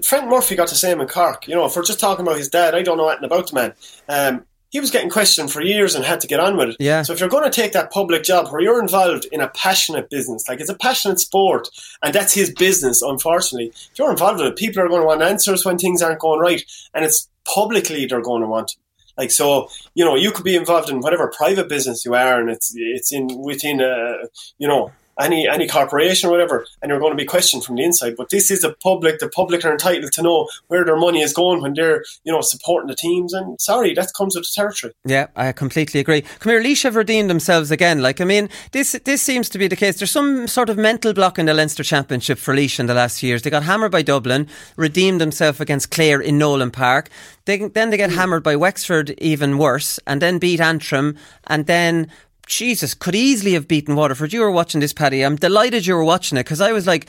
[0.05, 1.49] Frank Murphy got the same in Cork.
[1.49, 3.55] You know, if we're just talking about his dad, I don't know anything about the
[3.55, 3.75] man.
[4.09, 6.77] Um, he was getting questioned for years and had to get on with it.
[6.81, 7.03] Yeah.
[7.03, 10.11] So if you're going to take that public job where you're involved in a passionate
[10.11, 11.69] business, like it's a passionate sport,
[12.03, 15.23] and that's his business, unfortunately, if you're involved with it, people are going to want
[15.23, 18.73] answers when things aren't going right, and it's publicly they're going to want.
[18.75, 18.81] them.
[19.17, 22.51] Like so, you know, you could be involved in whatever private business you are, and
[22.51, 24.25] it's it's in within a
[24.59, 27.85] you know any any corporation or whatever, and you're going to be questioned from the
[27.85, 28.15] inside.
[28.17, 29.19] But this is a public.
[29.19, 32.41] The public are entitled to know where their money is going when they're you know
[32.41, 33.33] supporting the teams.
[33.33, 34.93] And sorry, that comes with the territory.
[35.05, 36.23] Yeah, I completely agree.
[36.23, 38.03] Come here, Laois have redeemed themselves again.
[38.03, 39.99] Like, I mean, this this seems to be the case.
[39.99, 43.23] There's some sort of mental block in the Leinster Championship for Laois in the last
[43.23, 43.43] years.
[43.43, 47.09] They got hammered by Dublin, redeemed themselves against Clare in Nowlan Park.
[47.45, 48.17] They, then they get hmm.
[48.17, 52.11] hammered by Wexford, even worse, and then beat Antrim, and then
[52.47, 54.33] Jesus, could easily have beaten Waterford.
[54.33, 55.23] You were watching this, Paddy.
[55.23, 57.07] I'm delighted you were watching it because I was like,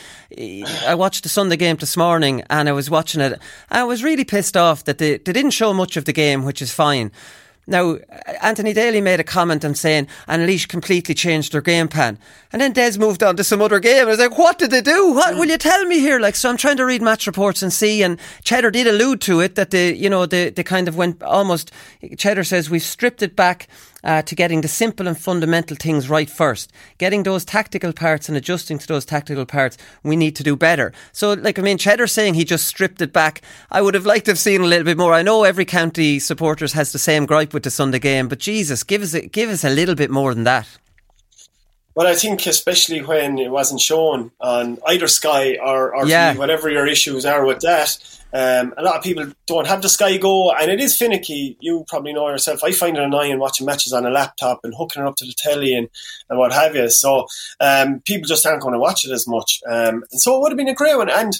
[0.85, 3.39] I watched the Sunday game this morning and I was watching it.
[3.69, 6.61] I was really pissed off that they, they didn't show much of the game, which
[6.61, 7.11] is fine.
[7.67, 7.97] Now,
[8.43, 12.19] Anthony Daly made a comment and saying, and Laois completely changed their game plan.
[12.53, 14.03] And then Des moved on to some other game.
[14.03, 15.13] I was like, what did they do?
[15.13, 16.19] What will you tell me here?
[16.19, 19.39] Like, so I'm trying to read match reports and see, and Cheddar did allude to
[19.39, 21.71] it that they, you know, they, they kind of went almost,
[22.17, 23.67] Cheddar says, we've stripped it back
[24.05, 26.71] uh, to getting the simple and fundamental things right first.
[26.97, 30.93] Getting those tactical parts and adjusting to those tactical parts, we need to do better.
[31.11, 33.41] So, like, I mean, Cheddar saying he just stripped it back.
[33.71, 35.13] I would have liked to have seen a little bit more.
[35.13, 38.83] I know every county supporters has the same gripe with the Sunday game, but Jesus,
[38.83, 40.67] give us a, give us a little bit more than that.
[41.95, 46.35] Well, I think especially when it wasn't shown on either Sky or, or Yeah.
[46.35, 47.97] Whatever your issues are with that,
[48.35, 51.55] um, a lot of people don't have the Sky Go, and it is finicky.
[51.61, 52.65] You probably know yourself.
[52.65, 55.33] I find it annoying watching matches on a laptop and hooking it up to the
[55.37, 55.87] telly and,
[56.29, 56.89] and what have you.
[56.89, 57.27] So
[57.61, 59.61] um, people just aren't going to watch it as much.
[59.65, 61.09] Um, and so it would have been a great one.
[61.09, 61.31] And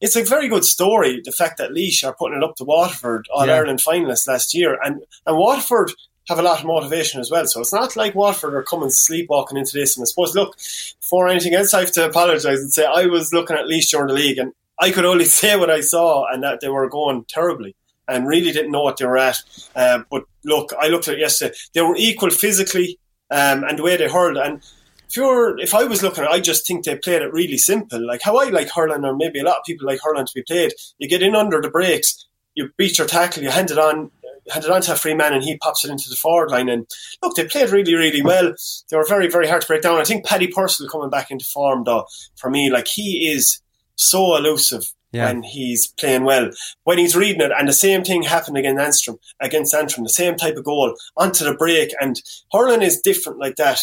[0.00, 3.26] it's a very good story, the fact that Laois are putting it up to Waterford,
[3.34, 3.54] All Yeah.
[3.54, 4.78] Ireland finalists last year.
[4.84, 5.90] And, and Waterford
[6.28, 7.46] have a lot of motivation as well.
[7.46, 9.96] So it's not like Waterford are coming sleepwalking into this.
[9.96, 10.56] And I suppose, look,
[11.00, 14.06] for anything else, I have to apologise and say I was looking at Laois during
[14.06, 17.24] the league and I could only say what I saw and that they were going
[17.28, 19.38] terribly and really didn't know what they were at.
[19.74, 21.54] Um, but look, I looked at it yesterday.
[21.72, 22.98] They were equal physically
[23.30, 24.36] um, and the way they hurled.
[24.36, 24.62] And
[25.08, 28.04] if you're, if I was looking I just think they played it really simple.
[28.04, 30.42] Like how I like hurling, or maybe a lot of people like hurling to be
[30.42, 30.72] played.
[30.98, 34.10] You get in under the breaks, you beat your tackle, you hand it on,
[34.50, 36.68] hand it on to a free man, and he pops it into the forward line.
[36.68, 36.86] And
[37.22, 38.54] look, they played really, really well.
[38.90, 40.00] They were very, very hard to break down.
[40.00, 42.06] I think Paddy Purcell coming back into form, though,
[42.36, 43.60] for me, like he is
[43.96, 45.26] so elusive Yeah.
[45.26, 46.50] when he's playing well.
[46.84, 50.36] When he's reading it, and the same thing happened against Antrim, against Antrim, the same
[50.36, 51.94] type of goal onto the break.
[52.00, 52.20] And
[52.52, 53.80] hurling is different like that.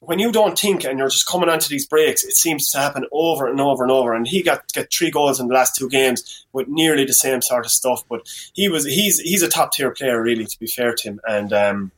[0.00, 3.04] When you don't think and you're just coming onto these breaks, it seems to happen
[3.10, 4.14] over and over and over.
[4.14, 7.42] And he got got three goals in the last two games with nearly the same
[7.42, 8.04] sort of stuff.
[8.08, 8.20] But
[8.52, 10.44] he was he's he's a top tier player, really.
[10.46, 11.90] To be fair to him, and um,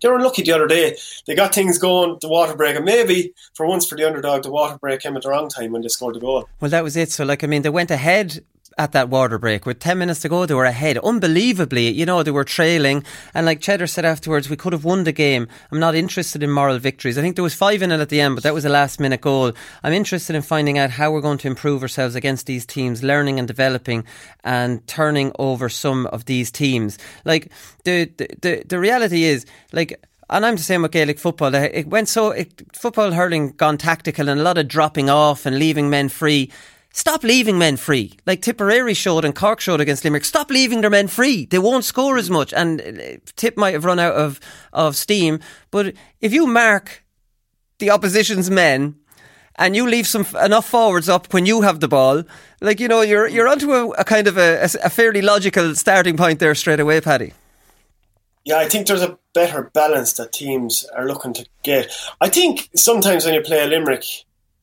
[0.00, 0.96] they were lucky the other day.
[1.26, 4.50] They got things going, the water break, and maybe for once for the underdog, the
[4.50, 6.48] water break came at the wrong time when they scored the goal.
[6.60, 7.10] Well, that was it.
[7.10, 8.44] So, like, I mean, they went ahead
[8.78, 9.66] at that water break.
[9.66, 10.96] With 10 minutes to go, they were ahead.
[10.98, 13.04] Unbelievably, you know, they were trailing.
[13.34, 15.48] And like Cheddar said afterwards, we could have won the game.
[15.70, 17.18] I'm not interested in moral victories.
[17.18, 19.00] I think there was five in it at the end, but that was a last
[19.00, 19.52] minute goal.
[19.82, 23.38] I'm interested in finding out how we're going to improve ourselves against these teams, learning
[23.38, 24.04] and developing
[24.44, 26.98] and turning over some of these teams.
[27.24, 27.50] Like,
[27.84, 31.54] the, the, the, the reality is, like, and I'm the same with Gaelic football.
[31.54, 35.58] It went so it, football hurling gone tactical and a lot of dropping off and
[35.58, 36.50] leaving men free.
[36.92, 38.18] Stop leaving men free.
[38.26, 40.24] Like Tipperary showed and Cork showed against Limerick.
[40.24, 41.44] Stop leaving their men free.
[41.44, 42.52] They won't score as much.
[42.52, 44.40] And uh, Tip might have run out of,
[44.72, 45.40] of steam.
[45.70, 47.04] But if you mark
[47.78, 48.96] the opposition's men
[49.56, 52.24] and you leave some enough forwards up when you have the ball,
[52.60, 56.16] like you know, you're you're onto a, a kind of a, a fairly logical starting
[56.16, 57.32] point there straight away, Paddy.
[58.44, 61.92] Yeah, I think there's a better balance that teams are looking to get.
[62.20, 64.04] I think sometimes when you play a Limerick,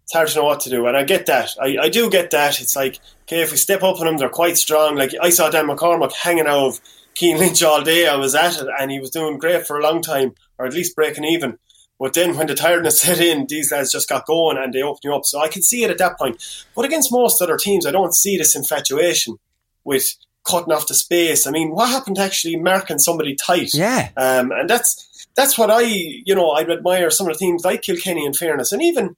[0.05, 0.85] it's hard to know what to do.
[0.85, 1.49] And I get that.
[1.59, 2.61] I, I do get that.
[2.61, 4.95] It's like, okay, if we step up on them, they're quite strong.
[4.95, 6.81] Like I saw Dan McCormack hanging out of
[7.15, 8.07] Cian Lynch all day.
[8.07, 10.75] I was at it and he was doing great for a long time, or at
[10.75, 11.57] least breaking even.
[11.99, 15.05] But then when the tiredness set in, these lads just got going and they opened
[15.05, 15.25] you up.
[15.25, 16.65] So I can see it at that point.
[16.75, 19.37] But against most other teams, I don't see this infatuation
[19.85, 20.15] with
[20.47, 21.47] cutting off the space.
[21.47, 23.73] I mean, what happened to actually marking somebody tight?
[23.73, 24.09] Yeah.
[24.15, 27.81] Um, and that's that's what I, you know, I admire some of the teams like
[27.81, 28.71] Kilkenny in fairness.
[28.71, 29.15] And even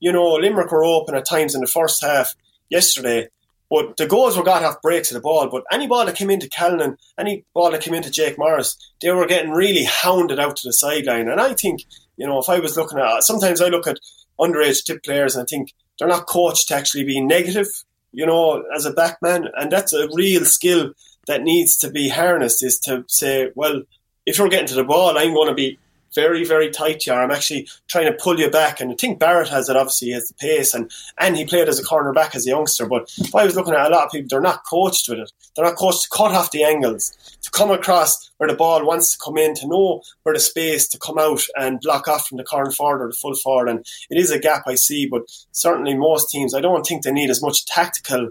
[0.00, 2.34] you know, Limerick were open at times in the first half
[2.68, 3.28] yesterday,
[3.68, 5.48] but the goals were got off breaks of the ball.
[5.48, 9.10] But any ball that came into Callanan, any ball that came into Jake Morris, they
[9.10, 11.28] were getting really hounded out to the sideline.
[11.28, 11.84] And I think,
[12.16, 13.98] you know, if I was looking at, sometimes I look at
[14.38, 17.66] underage tip players and I think they're not coached to actually be negative,
[18.12, 19.48] you know, as a backman.
[19.56, 20.92] And that's a real skill
[21.26, 23.82] that needs to be harnessed is to say, well,
[24.26, 25.78] if you're getting to the ball, I'm going to be
[26.16, 27.14] very, very tight here.
[27.14, 28.80] I'm actually trying to pull you back.
[28.80, 31.78] And I think Barrett has it, obviously, has the pace, and, and he played as
[31.78, 32.86] a cornerback as a youngster.
[32.86, 35.30] But I was looking at a lot of people, they're not coached with it.
[35.54, 39.12] They're not coached to cut off the angles, to come across where the ball wants
[39.12, 42.38] to come in, to know where the space to come out and block off from
[42.38, 43.68] the corner forward or the full forward.
[43.68, 47.12] And it is a gap I see, but certainly most teams, I don't think they
[47.12, 48.30] need as much tactical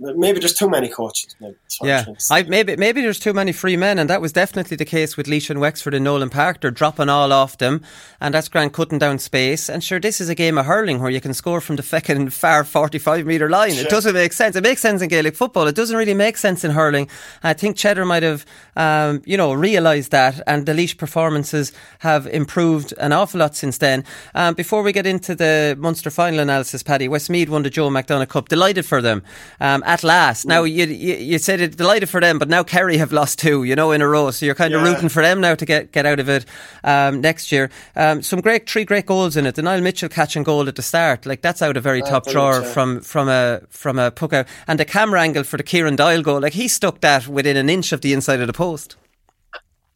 [0.00, 1.34] maybe there's too many coaches.
[1.82, 5.16] Yeah, I, maybe maybe there's too many free men, and that was definitely the case
[5.16, 6.60] with Laois and Wexford and Nowlan Park.
[6.60, 7.82] They're dropping all off them,
[8.20, 9.68] and that's grand cutting down space.
[9.68, 12.30] And sure, this is a game of hurling where you can score from the fucking
[12.30, 13.72] far 45 metre line.
[13.72, 13.84] Sure.
[13.84, 14.56] It doesn't make sense.
[14.56, 15.66] It makes sense in Gaelic football.
[15.66, 17.08] It doesn't really make sense in hurling.
[17.42, 22.26] I think Cheddar might have, um, you know, realised that, and the Laois performances have
[22.26, 24.04] improved an awful lot since then.
[24.34, 28.28] Um, before we get into the Munster final analysis, Paddy, Westmeath won the Joe McDonagh
[28.28, 28.48] Cup.
[28.48, 29.22] Delighted for them.
[29.60, 30.46] Um, at last.
[30.46, 33.64] Now you, you, you said it delighted for them, but now Kerry have lost two,
[33.64, 34.30] you know, in a row.
[34.30, 34.88] So you're kind of yeah.
[34.92, 36.44] rooting for them now to get get out of it
[36.84, 37.70] um, next year.
[37.96, 39.54] Um, some great three great goals in it.
[39.54, 42.62] The Niall Mitchell catching goal at the start, like that's out a very top drawer
[42.62, 46.22] from from a from a puck out, and the camera angle for the Kieran Doyle
[46.22, 48.96] goal, like he stuck that within an inch of the inside of the post.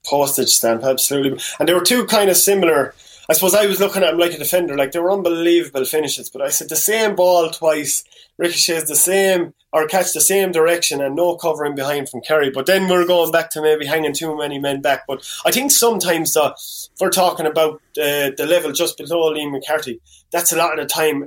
[0.07, 1.39] Postage stamp, absolutely.
[1.61, 2.95] And there were two kind of similar
[3.33, 6.29] I suppose I was looking at him like a defender, like they were unbelievable finishes.
[6.29, 8.05] But I said the same ball twice,
[8.37, 12.51] ricochets the same or catch the same direction and no covering behind from Kerry.
[12.51, 15.07] But then we're going back to maybe hanging too many men back.
[15.09, 19.53] But I think sometimes uh, if we're talking about uh, the level just below Liam
[19.53, 21.25] McCarthy, that's a lot of the time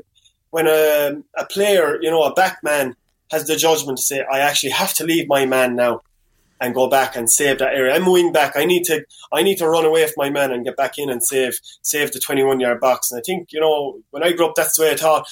[0.51, 2.95] when a, a player, you know, a back man
[3.31, 6.01] has the judgment to say, I actually have to leave my man now
[6.59, 7.95] and go back and save that area.
[7.95, 8.53] I'm moving back.
[8.55, 11.09] I need to I need to run away from my man and get back in
[11.09, 13.11] and save save the 21 yard box.
[13.11, 15.27] And I think you know when I grew up, that's the way I thought.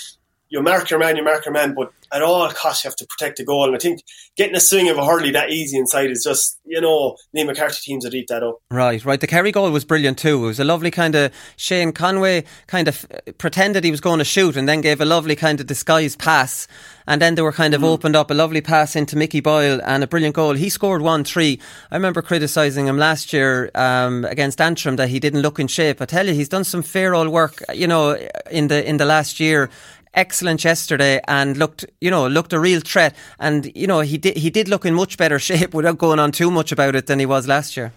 [0.53, 3.07] You mark your man, you mark your man, but at all costs you have to
[3.07, 3.65] protect the goal.
[3.65, 4.03] And I think
[4.37, 7.79] getting a swing of a hurley that easy inside is just, you know, Liam McCarthy
[7.81, 8.59] teams would eat that up.
[8.69, 9.19] Right, right.
[9.19, 10.43] The Kerry goal was brilliant too.
[10.43, 13.03] It was a lovely kind of Shane Conway kind of
[13.39, 16.67] pretended he was going to shoot and then gave a lovely kind of disguised pass.
[17.07, 17.85] And then they were kind of mm.
[17.85, 20.53] opened up a lovely pass into Mickey Boyle and a brilliant goal.
[20.53, 21.59] He scored 1 3.
[21.89, 25.99] I remember criticising him last year um, against Antrim that he didn't look in shape.
[25.99, 28.17] I tell you, he's done some fair old work, you know,
[28.51, 29.71] in the in the last year
[30.13, 33.15] excellent yesterday and looked, you know, looked a real threat.
[33.39, 36.31] And you know, he did he did look in much better shape without going on
[36.31, 37.93] too much about it than he was last year.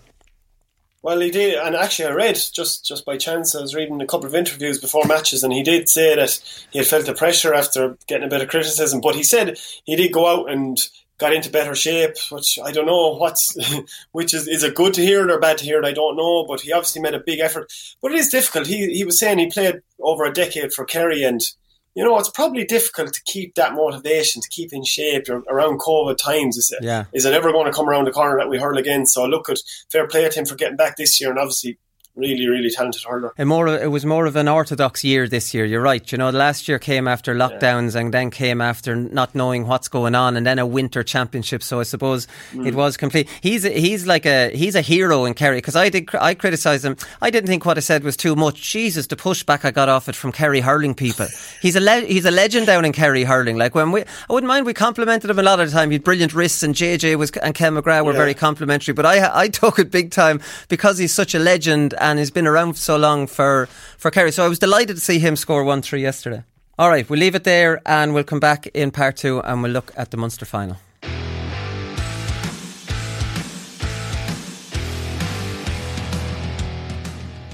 [1.03, 3.55] Well, he did, and actually, I read just just by chance.
[3.55, 6.41] I was reading a couple of interviews before matches, and he did say that
[6.73, 9.01] he had felt the pressure after getting a bit of criticism.
[9.01, 10.77] But he said he did go out and
[11.19, 13.57] got into better shape, which I don't know what's
[14.13, 16.17] which is is it good to hear it or bad to hear it, I don't
[16.17, 17.73] know, but he obviously made a big effort.
[18.03, 18.67] But it is difficult.
[18.67, 21.41] He he was saying he played over a decade for Kerry and
[21.97, 26.19] you know, it's probably difficult to keep that motivation, to keep in shape around COVID
[26.19, 26.59] times.
[26.59, 27.07] Is it, yeah.
[27.15, 29.07] is it ever going to come around the corner that we hurl again?
[29.07, 29.57] So look at
[29.91, 31.79] fair play to him for getting back this year, and obviously
[32.17, 33.33] really, really talented hurler.
[33.37, 35.65] And more, it was more of an orthodox year this year.
[35.65, 36.11] You're right.
[36.11, 38.01] You know, last year came after lockdowns yeah.
[38.01, 41.63] and then came after not knowing what's going on, and then a winter championship.
[41.63, 42.67] So I suppose mm.
[42.67, 43.29] it was complete.
[43.43, 46.85] He's a, he's like a he's a hero in Kerry because I did I criticised
[46.85, 46.97] him.
[47.21, 48.61] I didn't think what I said was too much.
[48.61, 51.27] Jesus, the pushback I got off it from Kerry hurling people.
[51.61, 53.59] He's a le- he's a legend down in Kerry hurling.
[53.59, 55.91] Like when we, I wouldn't mind we complimented him a lot of the time.
[55.91, 58.19] He had brilliant wrists, and JJ was and Ken McGrath were yeah.
[58.19, 58.95] very complimentary.
[58.95, 62.47] But I I took it big time because he's such a legend and he's been
[62.47, 63.67] around so long for
[63.99, 64.33] for Kerry.
[64.33, 66.45] So I was delighted to see him score one three yesterday.
[66.79, 69.73] All right, we'll leave it there and we'll come back in part two and we'll
[69.73, 70.77] look at the Munster final.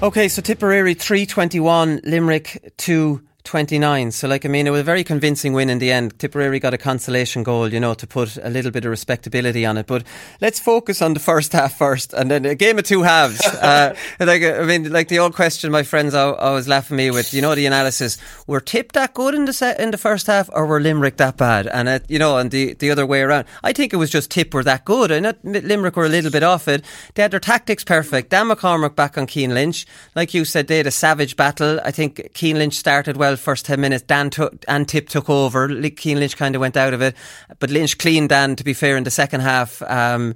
[0.03, 4.11] Okay, so Tipperary 321, Limerick 2 29.
[4.11, 6.17] So, like, I mean, it was a very convincing win in the end.
[6.17, 9.77] Tipperary got a consolation goal, you know, to put a little bit of respectability on
[9.77, 9.85] it.
[9.85, 10.03] But
[10.39, 13.45] let's focus on the first half first, and then a game of two halves.
[13.61, 17.33] uh, like, I mean, like the old question my friends always laugh at me with,
[17.33, 20.49] you know, the analysis: were Tip that good in the set, in the first half,
[20.53, 21.67] or were Limerick that bad?
[21.67, 23.45] And it, you know, and the the other way around.
[23.63, 26.43] I think it was just Tip were that good, and Limerick were a little bit
[26.43, 26.85] off it.
[27.15, 28.29] They had their tactics perfect.
[28.29, 31.79] Dan McCormack back on Cian Lynch, like you said, they had a savage battle.
[31.83, 34.03] I think Cian Lynch started well first 10 minutes.
[34.03, 35.67] Dan took, and Tip took over.
[35.97, 37.15] Cian Lynch kind of went out of it.
[37.59, 39.81] But Lynch cleaned Dan, to be fair, in the second half.
[39.83, 40.35] Um,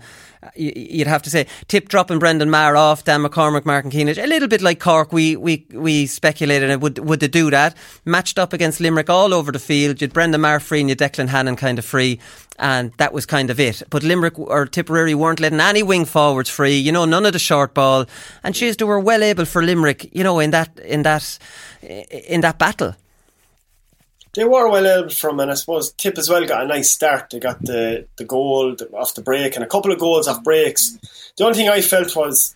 [0.56, 4.48] you'd have to say Tip dropping Brendan Maher off, Dan McCormack, Martin Keenidge, a little
[4.48, 5.12] bit like Cork.
[5.12, 7.76] We we we speculated would would they do that?
[8.06, 10.02] Matched up against Limerick all over the field.
[10.02, 12.20] You'd Brendan Maher free and you Declan Hannon kind of free,
[12.60, 13.84] and that was kind of it.
[13.90, 16.78] But Limerick or Tipperary weren't letting any wing forwards free.
[16.78, 18.06] You know, none of the short ball,
[18.44, 20.16] and she's they were well able for Limerick.
[20.16, 21.40] You know, in that in that
[21.82, 22.96] in that battle
[24.38, 27.32] they were well able from, and I suppose Tip as well got a nice start.
[27.32, 30.96] They got the the goal off the break and a couple of goals off breaks.
[31.38, 32.56] The only thing I felt was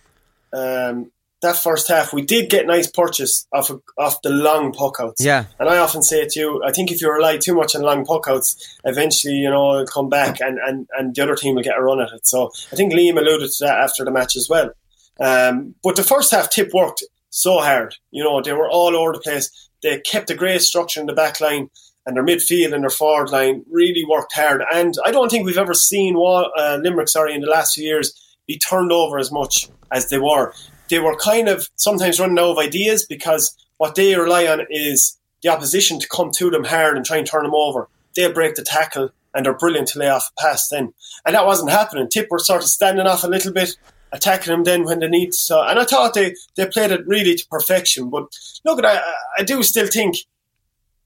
[0.52, 5.16] um, that first half we did get nice purchase off of, off the long puckouts.
[5.18, 7.82] Yeah, and I often say to you, I think if you rely too much on
[7.82, 11.64] long puckouts, eventually you know it'll come back and, and, and the other team will
[11.64, 12.28] get a run at it.
[12.28, 14.70] So I think Liam alluded to that after the match as well.
[15.18, 17.96] Um, but the first half, Tip worked so hard.
[18.12, 19.70] You know, they were all over the place.
[19.82, 21.70] They kept a great structure in the back line
[22.06, 24.62] and their midfield and their forward line really worked hard.
[24.72, 28.18] And I don't think we've ever seen uh, Limerick, sorry, in the last few years
[28.46, 30.52] be turned over as much as they were.
[30.88, 35.18] They were kind of sometimes running out of ideas because what they rely on is
[35.42, 37.88] the opposition to come to them hard and try and turn them over.
[38.14, 40.92] They'll break the tackle and they're brilliant to lay off a pass then.
[41.24, 42.08] And that wasn't happening.
[42.08, 43.76] Tip were sort of standing off a little bit
[44.12, 47.34] attacking them then when they need so and I thought they, they played it really
[47.34, 48.24] to perfection but
[48.64, 49.00] look I,
[49.38, 50.16] I do still think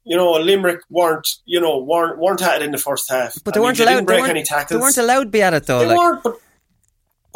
[0.04, 3.54] you know Limerick weren't you know weren't weren't at it in the first half but
[3.54, 5.42] they I weren't mean, they allowed break they any tackles they weren't allowed to be
[5.42, 5.96] at it though they like.
[5.96, 6.40] weren't but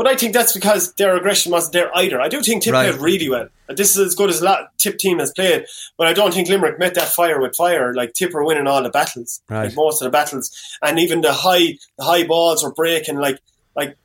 [0.00, 2.22] but I think that's because their aggression wasn't there either.
[2.22, 2.88] I do think Tip right.
[2.88, 3.48] played really well.
[3.68, 5.66] This is as good as a lot Tip team has played,
[5.98, 7.92] but I don't think Limerick met that fire with fire.
[7.92, 9.66] Like Tip were winning all the battles, right.
[9.66, 13.18] like most of the battles, and even the high the high balls were breaking.
[13.18, 13.40] Like
[13.76, 13.98] like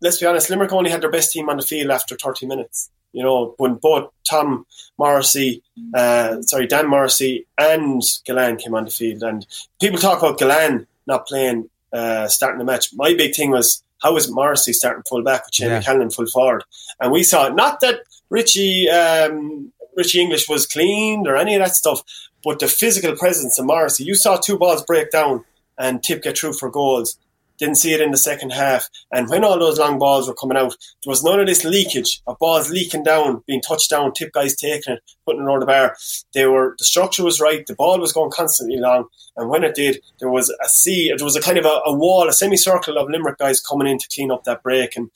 [0.00, 2.90] let's be honest, Limerick only had their best team on the field after 30 minutes.
[3.12, 4.66] You know, when both Tom
[4.98, 5.62] Morrissey,
[5.94, 9.22] uh, sorry, Dan Morrissey and Gillane came on the field.
[9.22, 9.46] And
[9.80, 12.90] people talk about Gillane not playing, uh, starting the match.
[12.94, 16.08] My big thing was, how was Morrissey starting full back with Shane yeah.
[16.10, 16.64] full forward?
[17.00, 21.74] And we saw, not that Richie, um, Richie English was cleaned or any of that
[21.74, 22.02] stuff,
[22.44, 24.04] but the physical presence of Morrissey.
[24.04, 25.44] You saw two balls break down
[25.78, 27.18] and Tip get through for goals.
[27.60, 28.88] Didn't see it in the second half.
[29.12, 32.22] And when all those long balls were coming out, there was none of this leakage
[32.26, 35.66] of balls leaking down, being touched down, tip guys taking it, putting it over the
[35.66, 35.94] bar.
[36.32, 37.66] They were the structure was right.
[37.66, 41.12] The ball was going constantly long, and when it did, there was a sea.
[41.16, 43.98] There was a kind of a, a wall, a semicircle of Limerick guys coming in
[43.98, 44.96] to clean up that break.
[44.96, 45.10] And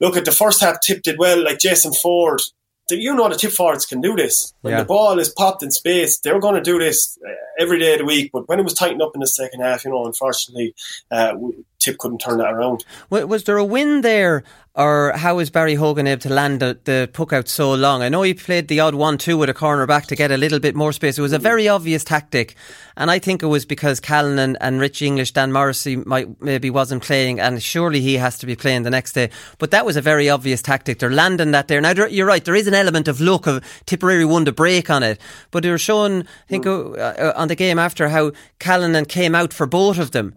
[0.00, 1.44] look at the first half, Tip did well.
[1.44, 2.42] Like Jason Forde
[2.90, 4.54] you know the tip forwards can do this.
[4.60, 4.80] When yeah.
[4.80, 7.98] the ball is popped in space, they're going to do this uh, every day of
[7.98, 8.30] the week.
[8.32, 10.74] But when it was tightened up in the second half, you know, unfortunately,
[11.10, 11.34] uh,
[11.78, 12.84] Tip couldn't turn that around.
[13.10, 14.44] Was there a win there
[14.76, 18.02] or how was Barry Hogan able to land the, the puck out so long?
[18.02, 20.36] I know he played the odd one two with a corner back to get a
[20.36, 21.18] little bit more space.
[21.18, 22.54] It was a very obvious tactic,
[22.96, 26.68] and I think it was because Callan and, and Rich English, Dan Morrissey might maybe
[26.68, 29.30] wasn't playing, and surely he has to be playing the next day.
[29.58, 30.98] But that was a very obvious tactic.
[30.98, 31.80] They're landing that there.
[31.80, 32.44] Now you're right.
[32.44, 35.18] There is an element of luck of Tipperary won the break on it,
[35.50, 36.98] but they were showing, I think, mm.
[36.98, 40.34] uh, on the game after how Callan and came out for both of them.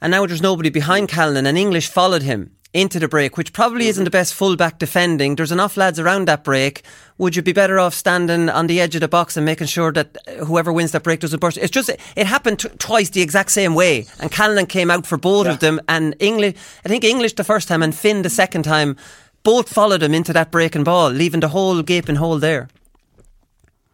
[0.00, 3.88] And now there's nobody behind Callan, and English followed him into the break, which probably
[3.88, 5.34] isn't the best fullback defending.
[5.34, 6.82] There's enough lads around that break.
[7.18, 9.92] Would you be better off standing on the edge of the box and making sure
[9.92, 11.58] that whoever wins that break doesn't burst?
[11.58, 15.18] It's just it happened t- twice the exact same way, and Callan came out for
[15.18, 15.52] both yeah.
[15.52, 15.80] of them.
[15.88, 18.96] And English, I think English the first time and Finn the second time
[19.42, 22.68] both followed him into that breaking ball, leaving the whole gaping hole there.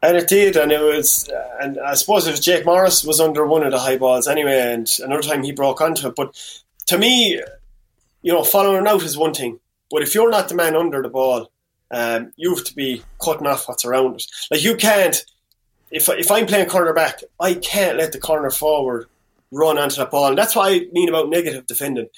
[0.03, 1.29] And it did, and it was,
[1.61, 4.89] and I suppose if Jake Morris was under one of the high balls anyway, and
[5.01, 6.15] another time he broke onto it.
[6.15, 6.37] But
[6.87, 7.43] to me,
[8.23, 9.59] you know, following out is one thing,
[9.91, 11.51] but if you're not the man under the ball,
[11.91, 14.27] um, you have to be cutting off what's around it.
[14.51, 15.25] Like you can't,
[15.91, 19.09] if if I'm playing cornerback, I can't let the corner forward
[19.51, 22.09] run onto that ball, and that's what I mean about negative defending.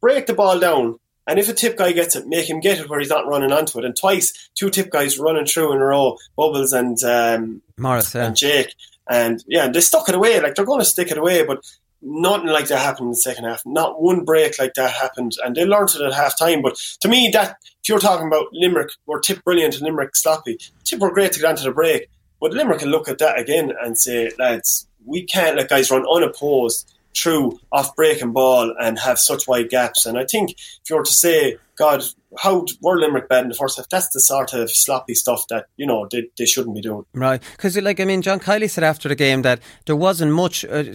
[0.00, 2.88] Break the ball down, and if a tip guy gets it, make him get it
[2.88, 3.84] where he's not running onto it.
[3.84, 8.26] And twice, two tip guys running through in a row, Bubbles and um, Morris yeah.
[8.26, 8.74] and Jake,
[9.08, 10.40] and yeah, they stuck it away.
[10.40, 11.64] Like they're going to stick it away, but
[12.02, 13.62] nothing like that happened in the second half.
[13.66, 16.62] Not one break like that happened, and they learned it at half time.
[16.62, 20.58] But to me, that if you're talking about Limerick, were Tip brilliant and Limerick sloppy.
[20.84, 22.08] Tip were great to get onto the break,
[22.40, 26.06] but Limerick can look at that again and say, lads, we can't let guys run
[26.10, 30.06] unopposed through off breaking ball and have such wide gaps.
[30.06, 32.02] And I think if you were to say, God,
[32.38, 33.88] how were Limerick bad in the first half?
[33.88, 37.04] That's the sort of sloppy stuff that you know they, they shouldn't be doing.
[37.12, 40.64] Right, because like I mean, John Kiely said after the game that there wasn't much,
[40.64, 40.94] a uh,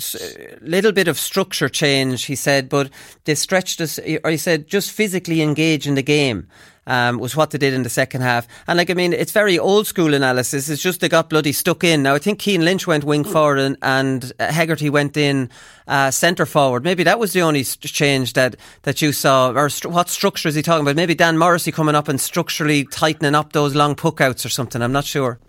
[0.61, 2.25] little bit of structure change.
[2.25, 2.89] He said, but
[3.25, 6.47] they stretched us, or he said, just physically engage in the game
[6.87, 8.47] um, was what they did in the second half.
[8.67, 10.69] And like I mean, it's very old school analysis.
[10.69, 12.03] It's just they got bloody stuck in.
[12.03, 15.49] Now I think Cian Lynch went wing forward and, and Hegarty went in
[15.87, 16.83] uh, centre forward.
[16.83, 19.51] Maybe that was the only change that that you saw.
[19.51, 20.95] Or st- what structure is he talking about?
[20.95, 24.81] Maybe Dan Morrissey coming up and structurally tightening up those long puckouts or something.
[24.81, 25.39] I'm not sure.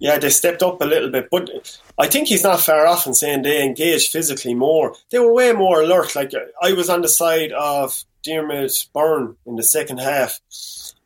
[0.00, 1.50] Yeah, they stepped up a little bit, but
[1.98, 4.94] I think he's not far off in saying they engaged physically more.
[5.10, 6.16] They were way more alert.
[6.16, 10.40] Like I was on the side of Diarmuid Byrne in the second half,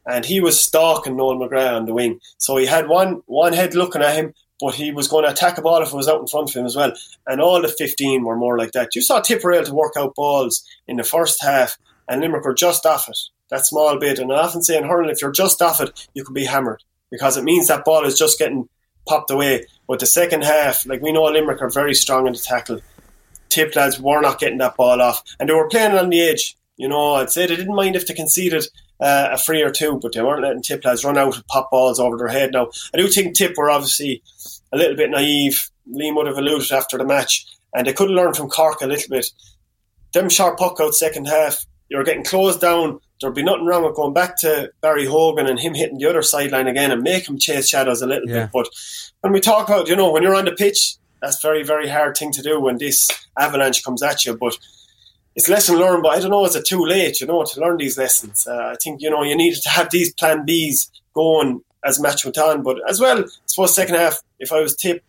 [0.07, 2.21] and he was stalking Noel McGrath on the wing.
[2.39, 5.59] So he had one one head looking at him, but he was going to attack
[5.59, 6.93] a ball if it was out in front of him as well.
[7.27, 8.95] And all the 15 were more like that.
[8.95, 11.79] You saw Tipperary to work out balls in the first half,
[12.09, 13.19] and Limerick were just off it.
[13.51, 14.19] That small bit.
[14.19, 16.83] And I often say in hurling, if you're just off it, you can be hammered
[17.11, 18.69] because it means that ball is just getting
[19.07, 19.67] popped away.
[19.87, 22.81] But the second half, like we know Limerick are very strong in the tackle.
[23.49, 26.57] Tip lads were not getting that ball off, and they were playing on the edge.
[26.77, 28.65] You know, I'd say they didn't mind if they conceded
[28.99, 31.71] uh, a free or two, but they weren't letting Tip lads run out and pop
[31.71, 32.53] balls over their head.
[32.53, 34.23] Now, I do think Tip were obviously
[34.73, 35.71] a little bit naive.
[35.91, 37.45] Liam would have alluded after the match,
[37.75, 39.27] and they could have learned from Cork a little bit.
[40.15, 42.99] Them sharp puck out second half, you're getting closed down.
[43.21, 46.23] There'd be nothing wrong with going back to Barry Hogan and him hitting the other
[46.23, 48.45] sideline again and make him chase shadows a little yeah.
[48.45, 48.51] bit.
[48.53, 48.69] But
[49.21, 52.17] when we talk about, you know, when you're on the pitch, that's very, very hard
[52.17, 54.37] thing to do when this avalanche comes at you.
[54.37, 54.57] But
[55.37, 57.77] it's lesson learned, but I don't know, is it too late, you know, to learn
[57.77, 58.47] these lessons?
[58.47, 62.25] Uh, I think, you know, you needed to have these plan Bs going as match
[62.25, 62.63] went on.
[62.63, 65.05] But as well, I suppose second half, if I was tip,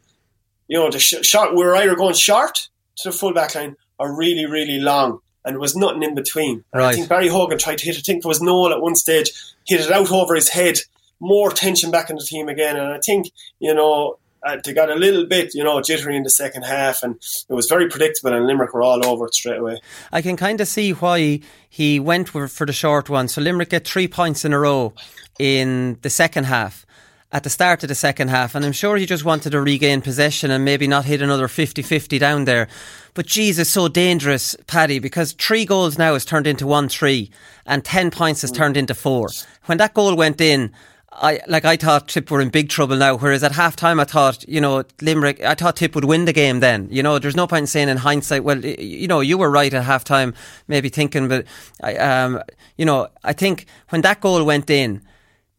[0.68, 2.68] you know, the sh- shot, we were either going short
[2.98, 5.20] to the full back line or really, really long.
[5.46, 6.64] And there was nothing in between.
[6.74, 6.86] Right.
[6.86, 8.96] I think Barry Hogan tried to hit, it, I think there was Noel at one
[8.96, 9.32] stage,
[9.66, 10.80] hit it out over his head,
[11.20, 12.78] more tension back in the team again.
[12.78, 16.24] And I think, you know, uh, they got a little bit, you know, jittery in
[16.24, 17.16] the second half, and
[17.50, 18.34] it was very predictable.
[18.34, 19.80] And Limerick were all over it straight away.
[20.12, 21.40] I can kind of see why
[21.70, 23.28] he went for the short one.
[23.28, 24.94] So Limerick get three points in a row
[25.40, 26.86] in the second half.
[27.34, 30.04] At the start of the second half, and I'm sure he just wanted to regain
[30.04, 32.68] possession and maybe not hit another 50 50 down there.
[33.16, 37.32] But it's so dangerous, Paddy, because three goals now has turned into 1 3,
[37.66, 39.30] and 10 points has turned into four.
[39.66, 40.74] When that goal went in,
[41.12, 43.18] I like I thought Tip were in big trouble now.
[43.18, 45.42] Whereas at half time, I thought you know Limerick.
[45.42, 46.60] I thought Tip would win the game.
[46.60, 48.44] Then you know, there's no point in saying in hindsight.
[48.44, 50.36] Well, you know, you were right at half time,
[50.68, 51.46] maybe thinking, but
[51.82, 52.42] I, um,
[52.78, 55.02] you know, I think when that goal went in,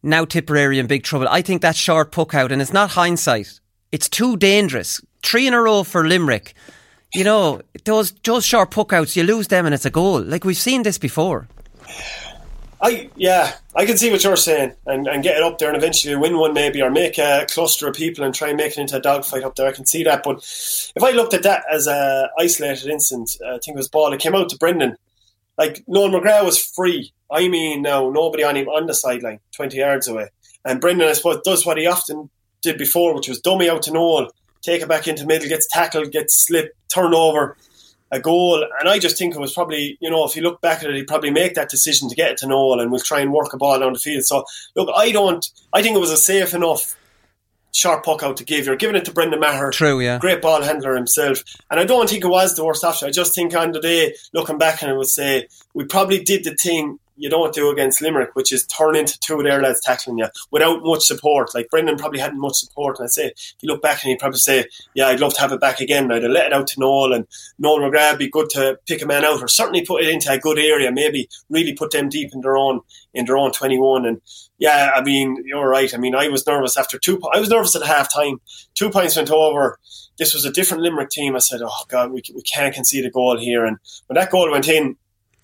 [0.05, 1.27] now Tipperary in big trouble.
[1.29, 3.59] I think that short puck out, and it's not hindsight.
[3.91, 5.01] It's too dangerous.
[5.23, 6.53] Three in a row for Limerick.
[7.13, 10.21] You know, those those short puck outs, you lose them, and it's a goal.
[10.21, 11.47] Like we've seen this before.
[12.81, 15.77] I yeah, I can see what you're saying, and, and get it up there, and
[15.77, 18.77] eventually win one maybe, or make a cluster of people and try and make it
[18.77, 19.67] into a dogfight up there.
[19.67, 20.37] I can see that, but
[20.95, 24.13] if I looked at that as a isolated incident, I think it was ball.
[24.13, 24.97] It came out to Brendan.
[25.57, 27.13] Like Noel McGrath was free.
[27.31, 30.29] I mean, now nobody on him on the sideline, twenty yards away,
[30.63, 32.29] and Brendan, I suppose, does what he often
[32.61, 34.29] did before, which was dummy out to Noel,
[34.61, 37.55] take it back into middle, gets tackled, gets slipped, turn over
[38.11, 38.65] a goal.
[38.79, 40.95] And I just think it was probably, you know, if you look back at it,
[40.95, 43.53] he'd probably make that decision to get it to Noel and we'll try and work
[43.53, 44.23] a ball down the field.
[44.23, 44.45] So,
[44.75, 46.95] look, I don't, I think it was a safe enough
[47.75, 48.65] sharp puck out to give.
[48.65, 49.71] You're giving it to Brendan Maher.
[49.71, 50.17] True, yeah.
[50.17, 51.43] Great ball handler himself.
[51.69, 53.07] And I don't think it was the worst option.
[53.07, 56.45] I just think on the day, looking back and I would say, we probably did
[56.45, 59.81] the thing you don't do against Limerick, which is turn into two of their lads
[59.81, 61.53] tackling you without much support.
[61.55, 64.19] Like Brendan probably hadn't much support, and I say if you look back and he'd
[64.19, 66.67] probably say, "Yeah, I'd love to have it back again." I'd have let it out
[66.67, 69.85] to Noel, and Noel McGrath would be good to pick a man out, or certainly
[69.85, 70.91] put it into a good area.
[70.91, 72.81] Maybe really put them deep in their own
[73.15, 74.05] in their own twenty one.
[74.05, 74.21] And
[74.59, 75.91] yeah, I mean, you're right.
[75.93, 77.19] I mean, I was nervous after two.
[77.33, 78.39] I was nervous at half time.
[78.75, 79.79] Two points went over.
[80.17, 81.35] This was a different Limerick team.
[81.35, 84.51] I said, "Oh God, we we can't concede a goal here." And when that goal
[84.51, 84.95] went in,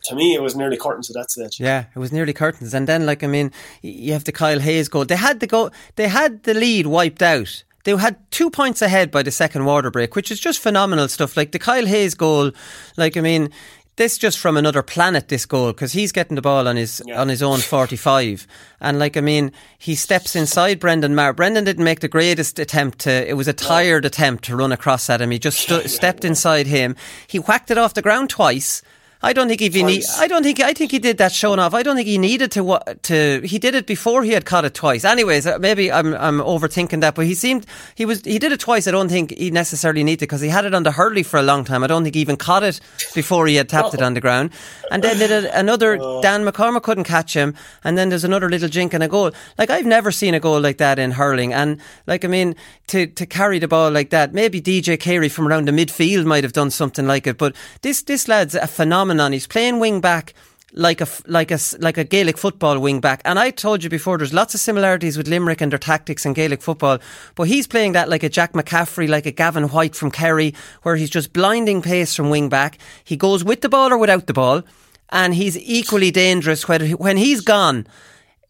[0.06, 1.60] to me, it was nearly curtains at that stage.
[1.60, 2.74] Yeah, it was nearly curtains.
[2.74, 3.52] And then, like, I mean,
[3.82, 5.06] you have the Kyle Hayes goal.
[5.06, 5.72] They had the go.
[5.96, 7.64] They had the lead wiped out.
[7.84, 11.36] They had two points ahead by the second water break, which is just phenomenal stuff.
[11.36, 12.52] Like the Kyle Hayes goal,
[12.96, 13.50] like I mean,
[13.98, 15.28] this just from another planet.
[15.28, 17.20] This goal because he's getting the ball on his Yeah.
[17.22, 18.48] on his own forty five,
[18.80, 21.34] and like I mean, he steps inside Brendan Maher.
[21.34, 23.30] Brendan didn't make the greatest attempt to.
[23.30, 25.32] It was a tired attempt to run across at him.
[25.32, 26.96] He just stu- stepped inside him.
[27.28, 28.82] He whacked it off the ground twice.
[29.24, 30.20] I don't think even he, Twice.
[30.20, 31.74] I don't think I think he did that showing off.
[31.74, 34.74] I don't think he needed to to he did it before he had caught it
[34.74, 35.06] twice.
[35.06, 38.60] Anyways, uh, maybe I'm I'm overthinking that, but he seemed he was he did it
[38.60, 38.88] twice.
[38.88, 41.44] I don't think he necessarily needed because he had it on the hurley for a
[41.44, 41.84] long time.
[41.84, 42.80] I don't think he even caught it
[43.14, 44.52] before he had tapped it on the ground.
[44.90, 47.54] And then did another Dan McCormack couldn't catch him,
[47.84, 49.32] and then there's another little jink and a goal.
[49.58, 52.56] Like I've never seen a goal like that in hurling, and like I mean
[52.88, 54.34] to to carry the ball like that.
[54.34, 58.02] Maybe DJ Carey from around the midfield might have done something like it, but this
[58.02, 58.68] this lad's a
[59.12, 59.34] phenomenon.
[59.34, 60.34] He's playing wing back
[60.74, 63.22] like a like a like a Gaelic football wing back.
[63.26, 66.34] And I told you before, there's lots of similarities with Limerick and their tactics and
[66.34, 67.00] Gaelic football.
[67.36, 70.54] But he's playing that like a Jack McCaffrey, like a Gavin White from Kerry,
[70.84, 72.78] where he's just blinding pace from wing back.
[73.04, 74.64] He goes with the ball or without the ball,
[75.10, 77.86] and he's equally dangerous when when he's gone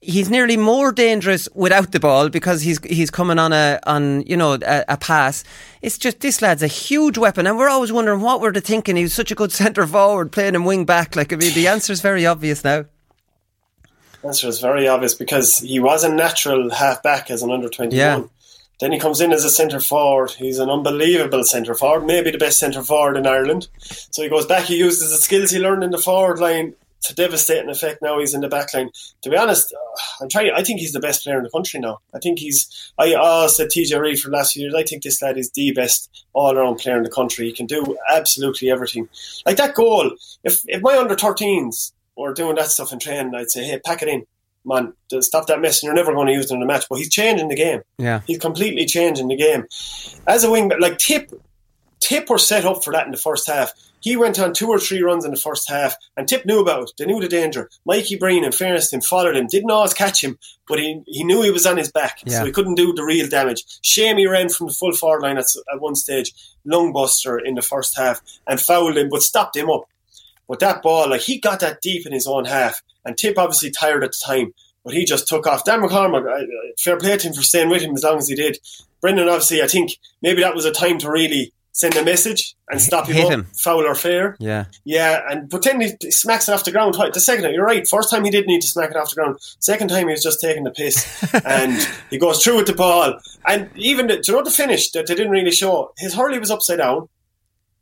[0.02, 4.36] he's nearly more dangerous without the ball because he's he's coming on a on you
[4.36, 5.44] know a, a pass.
[5.82, 8.96] It's just this lad's a huge weapon, and we're always wondering what were they thinking.
[8.96, 11.16] He was such a good centre forward playing him wing back.
[11.16, 12.86] Like I mean, the answer's very obvious now.
[14.22, 17.70] The answer is very obvious because he was a natural half back as an under
[17.70, 17.98] 21.
[17.98, 18.24] Yeah.
[18.80, 20.32] Then he comes in as a centre forward.
[20.32, 23.68] He's an unbelievable centre forward, maybe the best centre forward in Ireland.
[23.80, 26.74] So he goes back, he uses the skills he learned in the forward line
[27.04, 28.02] to devastating effect.
[28.02, 28.90] Now he's in the back line.
[29.22, 30.52] To be honest, uh, I'm trying.
[30.52, 32.00] I think he's the best player in the country now.
[32.14, 32.94] I think he's.
[32.98, 34.76] I always said TJ Reid for the last few years.
[34.76, 37.46] I think this lad is the best all around player in the country.
[37.46, 39.08] He can do absolutely everything.
[39.46, 40.12] Like that goal.
[40.44, 44.02] If if my under 13s were doing that stuff in training, I'd say, hey, pack
[44.02, 44.26] it in
[44.66, 46.86] man, stop that mess, and you're never going to use it in a match.
[46.90, 47.82] But he's changing the game.
[47.98, 48.22] Yeah.
[48.26, 49.66] He's completely changing the game.
[50.28, 51.32] As a wing, like Tip,
[52.12, 53.72] Tip were set up for that in the first half.
[54.02, 56.84] He went on two or three runs in the first half, and Tip knew about
[56.84, 56.92] it.
[56.98, 57.70] They knew the danger.
[57.86, 59.48] Mikey Breen, in fairness to him, followed him.
[59.48, 60.38] Didn't always catch him,
[60.68, 62.40] but he, he knew he was on his back, Yeah.
[62.40, 63.64] so he couldn't do the real damage.
[63.82, 66.34] Seamie ran from the full forward line at, at one stage,
[66.66, 69.86] lung buster in the first half, and fouled him, but stopped him up.
[70.50, 73.72] But that ball, like he got that deep in his own half, and Tip obviously
[73.72, 74.54] tired at the time,
[74.84, 75.64] but he just took off.
[75.64, 76.46] Dan I-
[76.78, 78.58] fair play to him for staying with him as long as he did.
[79.00, 79.92] Brendan, obviously, I think
[80.22, 83.32] maybe that was a time to really send a message and stop him Hit up,
[83.32, 83.48] him.
[83.64, 84.36] foul or fair.
[84.40, 84.66] Yeah.
[84.84, 87.14] Yeah, and but then he smacks it off the ground twice.
[87.14, 87.88] The second time, you're right.
[87.88, 89.38] First time he didn't need to smack it off the ground.
[89.60, 91.06] Second time he was just taking the piss,
[91.46, 91.78] and
[92.10, 93.14] he goes through with the ball.
[93.48, 95.94] And even the, do you know the finish that they didn't really show?
[95.98, 97.08] His hurley was upside down.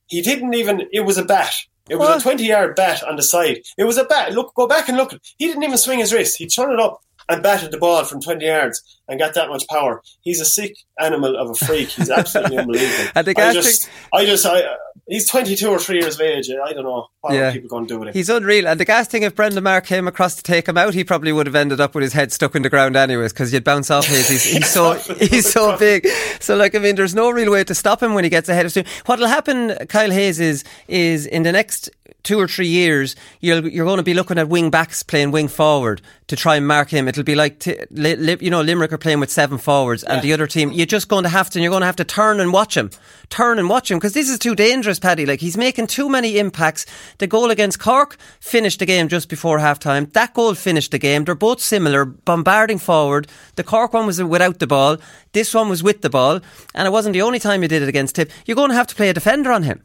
[0.07, 0.87] He didn't even.
[0.91, 1.53] It was a bat.
[1.89, 2.19] It was What?
[2.19, 3.59] a twenty-yard bat on the side.
[3.77, 4.33] It was a bat.
[4.33, 5.13] Look, go back and look.
[5.37, 6.37] He didn't even swing his wrist.
[6.37, 9.67] He turned it up and batted the ball from twenty yards and got that much
[9.67, 10.01] power.
[10.21, 11.89] He's a sick animal of a freak.
[11.89, 13.11] He's absolutely unbelievable.
[13.15, 14.61] And the I gas just, I just, I,
[15.07, 16.49] he's twenty-two or three years of age.
[16.49, 17.51] I don't know what Yeah.
[17.51, 18.13] people going to do with him.
[18.13, 18.67] He's unreal.
[18.67, 21.32] And the gas thing, if Brendan Mark came across to take him out, he probably
[21.32, 23.89] would have ended up with his head stuck in the ground anyways, because you'd bounce
[23.91, 24.27] off his.
[24.27, 26.07] He's, he's so he's so big.
[26.39, 28.65] So like, I mean, there's no real way to stop him when he gets ahead
[28.65, 28.86] of steam.
[29.05, 31.89] What'll happen, Kyle Hayes, is is in the next
[32.24, 35.47] two or three years, you're you're going to be looking at wing backs playing wing
[35.47, 37.07] forward to try and mark him.
[37.07, 40.22] It'll be like t- li, li, you know Limerick are playing with seven forwards, and
[40.22, 41.59] the other team you're just going to have to.
[41.59, 42.89] You're going to have to turn and watch him,
[43.30, 45.26] turn and watch him because this is too dangerous, Paddy.
[45.26, 46.86] Like he's making too many impacts.
[47.17, 50.05] The goal against Cork finished the game just before half time.
[50.13, 51.26] That goal finished the game.
[51.26, 53.28] They're both similar, bombarding forward.
[53.55, 54.97] The Cork one was without the ball.
[55.32, 56.41] This one was with the ball,
[56.74, 58.32] and it wasn't the only time you did it against Tip.
[58.45, 59.84] You're going to have to play a defender on him.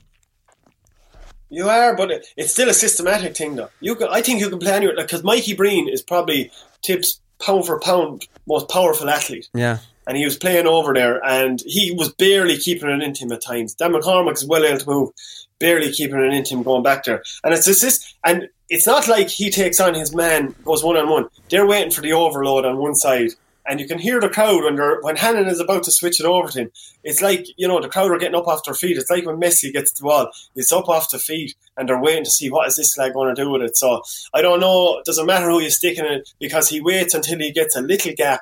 [1.55, 3.71] You are, but it- it's still a systematic thing, though.
[3.81, 6.51] You can, I think you can play anywhere because Mikey Breen is probably
[6.83, 9.49] Tip's pound for pound most powerful athlete.
[9.55, 9.79] Yeah.
[10.07, 13.41] and he was playing over there, and he was barely keeping it into him at
[13.43, 13.73] times.
[13.75, 15.11] Dan McCormack is well able to move,
[15.59, 17.23] barely keeping it into him going back there.
[17.43, 21.09] And it's this, and it's not like he takes on his man, goes one on
[21.09, 21.29] one.
[21.49, 23.31] They're waiting for the overload on one side,
[23.67, 26.49] and you can hear the crowd when when Hannon is about to switch it over
[26.49, 26.71] to him.
[27.03, 28.97] It's like you know the crowd are getting up off their feet.
[28.97, 32.25] It's like when Messi gets the ball, it's up off the feet, and they're waiting
[32.25, 33.77] to see what is this lad going to do with it.
[33.77, 34.03] So
[34.33, 34.99] I don't know.
[34.99, 37.81] It doesn't matter who you stick in it because he waits until he gets a
[37.81, 38.41] little gap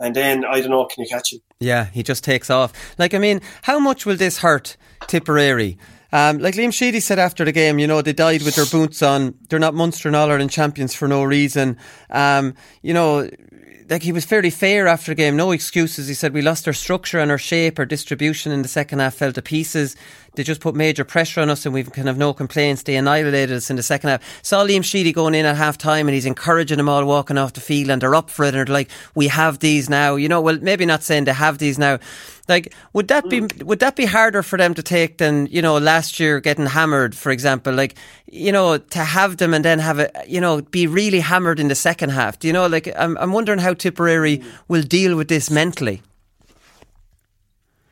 [0.00, 1.40] and then I don't know, can you catch him?
[1.60, 2.72] Yeah, he just takes off.
[2.98, 4.76] Like, I mean, how much will this hurt
[5.06, 5.78] Tipperary?
[6.12, 9.02] Um, like Liam Sheedy said after the game, you know, they died with their boots
[9.02, 9.34] on.
[9.48, 11.76] They're not Munster and All Ireland champions for no reason.
[12.08, 13.28] Um, you know,
[13.90, 16.06] like he was fairly fair after the game, no excuses.
[16.06, 19.14] He said we lost our structure and our shape, our distribution in the second half
[19.14, 19.96] fell to pieces.
[20.36, 22.84] They just put major pressure on us and we can have no complaints.
[22.84, 24.44] They annihilated us in the second half.
[24.44, 27.54] Saw Liam Sheedy going in at half time and he's encouraging them all walking off
[27.54, 30.14] the field and they're up for it and they're like, we have these now.
[30.14, 31.98] You know, well, maybe not saying they have these now.
[32.50, 35.78] Like, would that be would that be harder for them to take than you know
[35.78, 37.72] last year getting hammered, for example?
[37.72, 37.94] Like,
[38.26, 41.68] you know, to have them and then have it, you know, be really hammered in
[41.68, 42.38] the second half.
[42.38, 42.66] Do you know?
[42.66, 46.02] Like, I'm I'm wondering how Tipperary will deal with this mentally.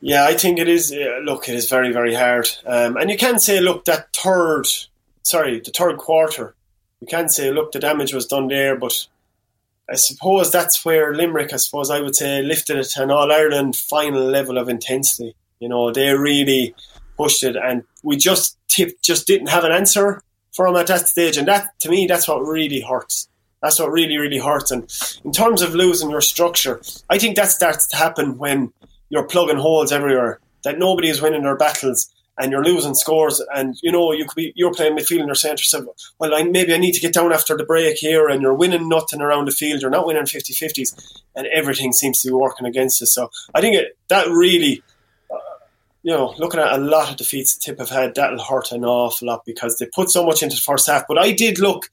[0.00, 0.92] Yeah, I think it is.
[0.92, 2.48] Uh, look, it is very, very hard.
[2.66, 4.66] Um, and you can say, look, that third,
[5.22, 6.54] sorry, the third quarter,
[7.00, 9.06] you can say, look, the damage was done there, but
[9.90, 13.32] I suppose that's where Limerick, I suppose I would say, lifted it to an All
[13.32, 15.34] Ireland final level of intensity.
[15.60, 16.74] You know, they really
[17.16, 20.22] pushed it, and we just tip, just didn't have an answer
[20.52, 21.36] for them at that stage.
[21.36, 23.28] And that, to me, that's what really hurts.
[23.62, 24.70] That's what really, really hurts.
[24.70, 24.92] And
[25.24, 26.80] in terms of losing your structure,
[27.10, 28.72] I think that starts to happen when
[29.08, 32.08] you're plugging holes everywhere, that nobody is winning their battles
[32.38, 35.34] and you're losing scores and you know you could be you're playing midfield and you're
[35.34, 35.86] saying to yourself
[36.18, 38.88] well I, maybe I need to get down after the break here and you're winning
[38.88, 43.02] nothing around the field you're not winning 50-50s and everything seems to be working against
[43.02, 44.82] us so I think it, that really
[45.30, 45.36] uh,
[46.02, 49.28] you know looking at a lot of defeats Tip have had that'll hurt an awful
[49.28, 51.90] lot because they put so much into the first half but I did look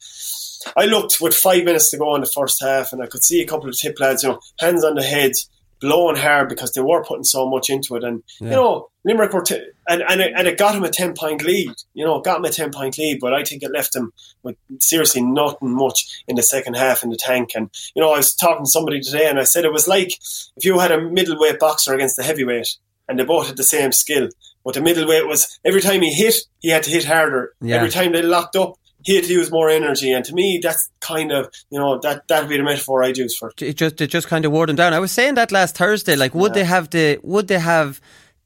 [0.76, 3.42] I looked with five minutes to go in the first half and I could see
[3.42, 5.34] a couple of Tip lads you know hands on the head
[5.80, 8.04] blowing hard because they were putting so much into it.
[8.04, 8.50] And, yeah.
[8.50, 11.44] you know, Limerick were, t- and, and, it, and it got him a 10 point
[11.44, 14.12] lead, you know, got him a 10 point lead, but I think it left him
[14.44, 17.52] with seriously nothing much in the second half in the tank.
[17.56, 20.12] And, you know, I was talking to somebody today and I said it was like
[20.58, 22.78] if you had a middleweight boxer against a heavyweight
[23.08, 24.30] and they both had the same skill.
[24.64, 27.54] But the middleweight was every time he hit, he had to hit harder.
[27.62, 27.76] Yeah.
[27.76, 30.12] Every time they locked up, he had to use more energy.
[30.12, 33.38] And to me, that's kind of you know that that'd be the metaphor I'd use
[33.38, 33.62] for it.
[33.62, 34.94] It just it just kind of wore them down.
[34.94, 36.16] I was saying that last Thursday.
[36.16, 36.64] Like, would yeah.
[36.64, 38.02] they have the would they have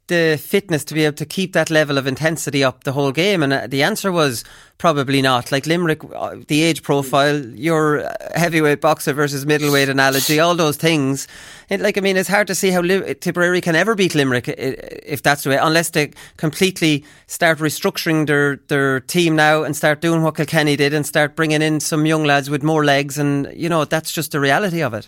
[0.10, 3.42] the fitness to be able to keep that level of intensity up the whole game?
[3.42, 4.44] And uh, the answer was
[4.78, 5.52] probably not.
[5.52, 11.28] Like Limerick, uh, the age profile, your heavyweight boxer versus middleweight analogy, all those things.
[11.70, 15.24] It, like, I mean, it's hard to see how Tipperary can ever beat Limerick if
[15.24, 20.24] that's the way, unless they completely start restructuring their, their team now and start doing
[20.24, 23.18] what Kilkenny did and start bringing in some young lads with more legs.
[23.18, 25.08] And, you know, that's just the reality of it.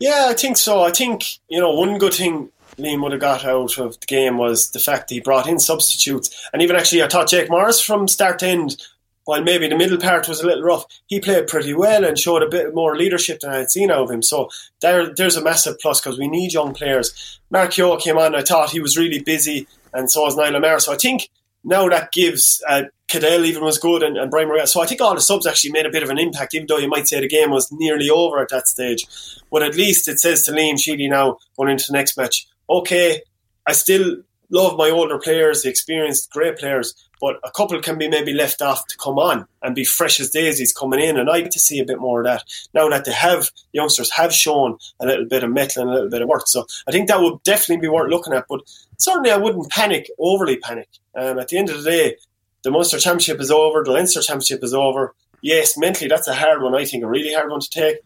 [0.00, 0.82] Yeah, I think so.
[0.82, 2.48] I think, you know, one good thing
[2.80, 5.58] Liam would have got out of the game was the fact that he brought in
[5.58, 6.48] substitutes.
[6.52, 8.76] And even actually, I thought Jake Morris from start to end,
[9.24, 12.42] while maybe the middle part was a little rough, he played pretty well and showed
[12.42, 14.22] a bit more leadership than I had seen out of him.
[14.22, 14.48] So
[14.80, 17.40] there, there's a massive plus because we need young players.
[17.50, 20.80] Mark Kehoe came on, I thought he was really busy, and so was Niall O'Meara.
[20.80, 21.28] So I think
[21.64, 24.66] now that gives uh, Cadell even was good and, and Brian Maria.
[24.66, 26.78] So I think all the subs actually made a bit of an impact, even though
[26.78, 29.04] you might say the game was nearly over at that stage.
[29.50, 33.22] But at least it says to Liam Sheedy now going into the next match, okay,
[33.66, 38.08] I still love my older players, the experienced great players, but a couple can be
[38.08, 41.18] maybe left off to come on and be fresh as daisies coming in.
[41.18, 42.44] And I get to see a bit more of that
[42.74, 46.10] now that they have youngsters have shown a little bit of mettle and a little
[46.10, 46.44] bit of work.
[46.46, 48.46] So I think that would definitely be worth looking at.
[48.48, 48.62] But
[48.98, 50.88] certainly I wouldn't panic, overly panic.
[51.14, 52.16] Um, at the end of the day,
[52.62, 55.14] the Munster Championship is over, the Leinster Championship is over.
[55.42, 56.74] Yes, mentally that's a hard one.
[56.74, 57.98] I think a really hard one to take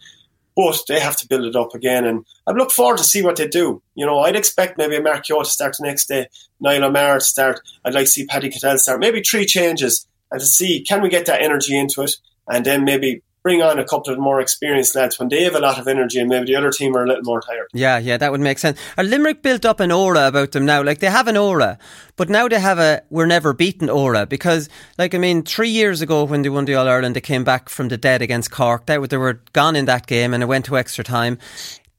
[0.57, 2.05] but they have to build it up again.
[2.05, 3.83] And I look forward to see what they do.
[3.95, 6.29] You know, I'd expect maybe a Mark to start the next day,
[6.61, 7.61] Niall O'Meara to start.
[7.85, 9.01] I'd like to see Paddy Cadell start.
[9.01, 12.17] Maybe three changes and to see can we get that energy into it,
[12.49, 15.61] and then maybe bring on a couple of more experienced lads when they have a
[15.61, 17.69] lot of energy and maybe the other team are a little more tired.
[17.75, 18.81] Yeah, yeah, that would make sense.
[18.97, 20.83] Are Limerick built up an aura about them now?
[20.83, 21.79] Like they have an aura,
[22.17, 26.01] but now they have a we're never beaten aura because, like, I mean, three years
[26.01, 28.87] ago when they won the All Ireland, they came back from the dead against Cork.
[28.87, 31.39] They, were, they were gone in that game and it went to extra time.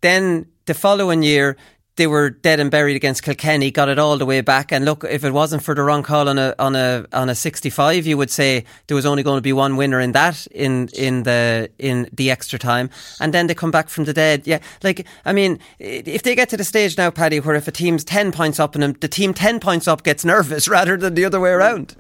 [0.02, 1.58] Then the following year,
[1.98, 4.72] they were dead and buried against Kilkenny, got it all the way back.
[4.72, 7.36] And look, if it wasn't for the wrong call on a on a on a
[7.36, 10.46] sixty five, you would say there was only going to be one winner in that
[10.48, 12.90] in in the in the extra time.
[13.20, 14.46] And then they come back from the dead.
[14.46, 17.72] Yeah, like I mean, if they get to the stage now, Paddy, where if a
[17.72, 21.26] team's ten points up and the team ten points up gets nervous rather than the
[21.26, 21.96] other way around.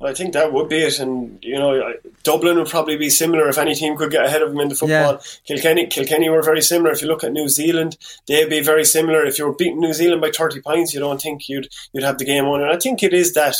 [0.00, 3.56] I think that would be it, and you know, Dublin would probably be similar if
[3.56, 5.12] any team could get ahead of them in the football.
[5.12, 5.18] Yeah.
[5.46, 6.90] Kilkenny, Kilkenny were very similar.
[6.90, 9.24] If you look at New Zealand, they'd be very similar.
[9.24, 12.18] If you were beating New Zealand by thirty points, you don't think you'd you'd have
[12.18, 12.60] the game on.
[12.60, 13.56] And I think it is that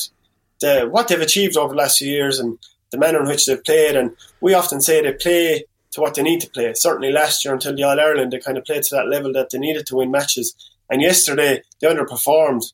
[0.61, 2.59] the, what they've achieved over the last few years and
[2.91, 3.97] the manner in which they've played.
[3.97, 6.73] And we often say they play to what they need to play.
[6.75, 9.51] Certainly last year until the All Ireland, they kind of played to that level that
[9.51, 10.55] they needed to win matches.
[10.91, 12.73] And yesterday they underperformed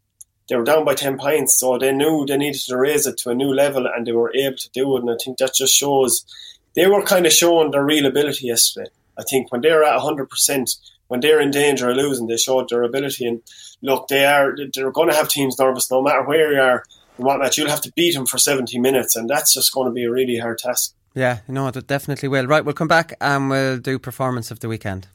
[0.52, 3.30] they were down by 10 points, so they knew they needed to raise it to
[3.30, 5.00] a new level and they were able to do it.
[5.00, 6.26] And I think that just shows
[6.74, 8.90] they were kind of showing their real ability yesterday.
[9.18, 10.76] I think when they're at 100%,
[11.08, 13.26] when they're in danger of losing, they showed their ability.
[13.26, 13.40] And
[13.80, 16.84] look, they are they're going to have teams nervous no matter where you are
[17.18, 17.56] in what match.
[17.56, 20.10] You'll have to beat them for 70 minutes, and that's just going to be a
[20.10, 20.92] really hard task.
[21.14, 22.46] Yeah, no, it definitely will.
[22.46, 25.08] Right, we'll come back and we'll do performance of the weekend.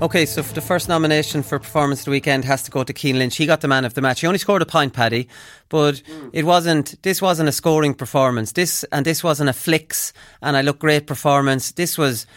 [0.00, 3.18] Okay, so the first nomination for performance of the weekend has to go to Cian
[3.18, 3.34] Lynch.
[3.34, 4.20] He got the man of the match.
[4.20, 5.26] He only scored a point, Paddy,
[5.68, 6.00] but
[6.32, 7.02] it wasn't.
[7.02, 8.52] This wasn't a scoring performance.
[8.52, 11.72] This and this wasn't a flicks and I look great performance.
[11.72, 12.28] This was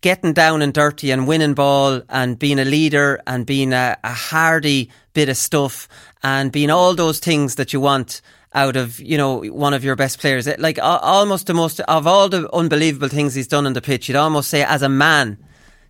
[0.00, 4.12] getting down and dirty and winning ball and being a leader and being a, a
[4.12, 5.86] hardy bit of stuff
[6.24, 8.22] and being all those things that you want
[8.54, 10.48] out of you know one of your best players.
[10.58, 14.08] Like almost the most of all the unbelievable things he's done on the pitch.
[14.08, 15.38] You'd almost say as a man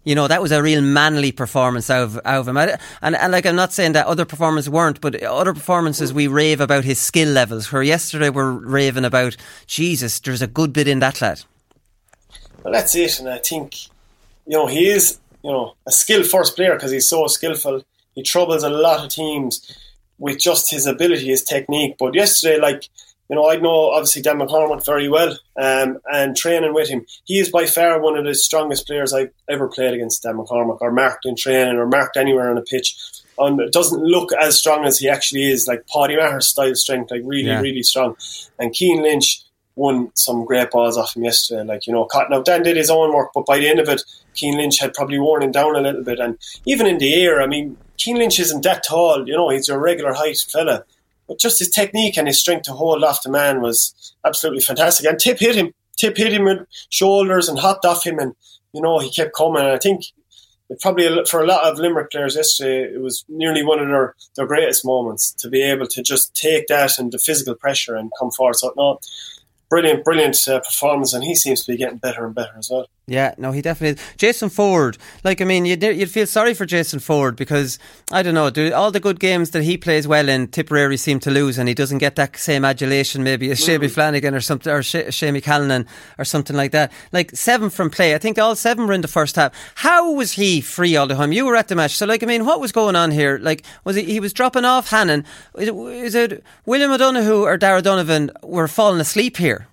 [0.04, 2.56] you know, that was a real manly performance out of, out of him.
[2.56, 6.60] And, and like, I'm not saying that other performances weren't, but other performances we rave
[6.60, 7.72] about his skill levels.
[7.72, 9.36] Where yesterday we're raving about,
[9.66, 11.42] Jesus, there's a good bit in that lad.
[12.62, 13.18] Well, that's it.
[13.18, 13.86] And I think,
[14.46, 17.82] you know, he is, you know, a skill first player because he's so skillful.
[18.14, 19.76] He troubles a lot of teams
[20.18, 21.96] with just his ability, his technique.
[21.98, 22.88] But yesterday, like,
[23.28, 27.38] you know, I know obviously Dan McCormack very well, um, and training with him, he
[27.38, 30.22] is by far one of the strongest players I've ever played against.
[30.22, 32.96] Dan McCormack, or marked in training, or marked anywhere on a pitch.
[33.38, 37.10] Um, it doesn't look as strong as he actually is, like Paddy Maher's style strength,
[37.10, 37.60] like really, yeah.
[37.60, 38.16] really strong.
[38.58, 39.42] And Cian Lynch
[39.76, 41.64] won some great balls off him yesterday.
[41.64, 42.30] Like, you know, caught.
[42.30, 44.02] now Dan did his own work, but by the end of it,
[44.34, 46.20] Cian Lynch had probably worn him down a little bit.
[46.20, 49.68] And even in the air, I mean, Cian Lynch isn't that tall, you know, he's
[49.68, 50.84] a regular height fella.
[51.26, 55.06] But just his technique and his strength to hold off the man was absolutely fantastic.
[55.06, 55.72] And Tip hit him.
[55.96, 58.34] Tip hit him with shoulders and hopped off him, and
[58.72, 59.62] you know he kept coming.
[59.62, 60.04] And I think
[60.80, 64.46] probably for a lot of Limerick players yesterday, it was nearly one of their, their
[64.46, 68.30] greatest moments to be able to just take that and the physical pressure and come
[68.30, 68.56] forward.
[68.56, 68.98] So no,
[69.68, 72.86] brilliant, brilliant uh, performance, and he seems to be getting better and better as well.
[73.06, 74.16] Yeah, no, he definitely is.
[74.16, 77.78] Jason Forde, like, I mean, you'd, you'd feel sorry for Jason Forde because,
[78.10, 81.20] I don't know, do all the good games that he plays well in, Tipperary seem
[81.20, 83.90] to lose and he doesn't get that same adulation maybe as mm.
[83.90, 85.86] Flanagan or something, or Seamie Callanan
[86.18, 86.92] or something like that.
[87.12, 88.14] Like, seven from play.
[88.14, 89.52] I think all seven were in the first half.
[89.74, 91.32] How was he free all the time?
[91.32, 91.96] You were at the match.
[91.96, 93.36] So, like, I mean, what was going on here?
[93.36, 95.26] Like, was he, he was dropping off Hannon?
[95.58, 99.63] Is it, is it William O'Donoghue or Dara Donovan were falling asleep here?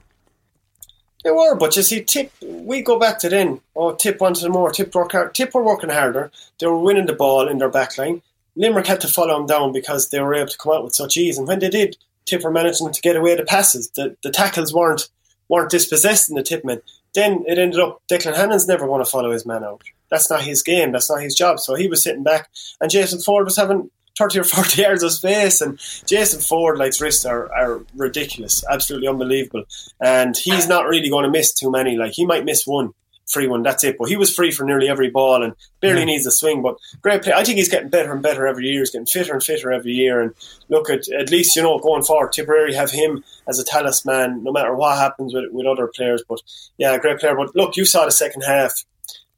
[1.23, 3.61] They were, but you see, Tip, we go back to then.
[3.75, 4.71] Oh, Tip wanted more.
[4.71, 5.35] Tip work hard.
[5.35, 6.31] Tip were working harder.
[6.59, 8.21] They were winning the ball in their back line.
[8.55, 11.17] Limerick had to follow them down because they were able to come out with such
[11.17, 11.37] ease.
[11.37, 11.95] And when they did,
[12.25, 13.91] Tip were managing to get away the passes.
[13.91, 15.09] The, the tackles weren't
[15.47, 16.81] weren't dispossessing the Tip men.
[17.13, 19.81] Then it ended up Declan Hannon's never going to follow his man out.
[20.09, 20.91] That's not his game.
[20.91, 21.59] That's not his job.
[21.59, 22.49] So he was sitting back,
[22.79, 25.61] and Jason Forde was having 30 or 40 yards of space.
[25.61, 29.63] And Jason Forde like, wrists are, are ridiculous, absolutely unbelievable.
[29.99, 31.97] And he's not really going to miss too many.
[31.97, 32.93] Like, he might miss one
[33.31, 33.97] free one, that's it.
[33.97, 36.61] But he was free for nearly every ball and barely needs a swing.
[36.61, 37.33] But great play.
[37.33, 38.79] I think he's getting better and better every year.
[38.79, 40.21] He's getting fitter and fitter every year.
[40.21, 40.33] And
[40.69, 44.51] look at at least you know going forward, Tipperary have him as a talisman, no
[44.51, 46.23] matter what happens with with other players.
[46.27, 46.41] But
[46.77, 47.35] yeah, great player.
[47.35, 48.73] But look, you saw the second half.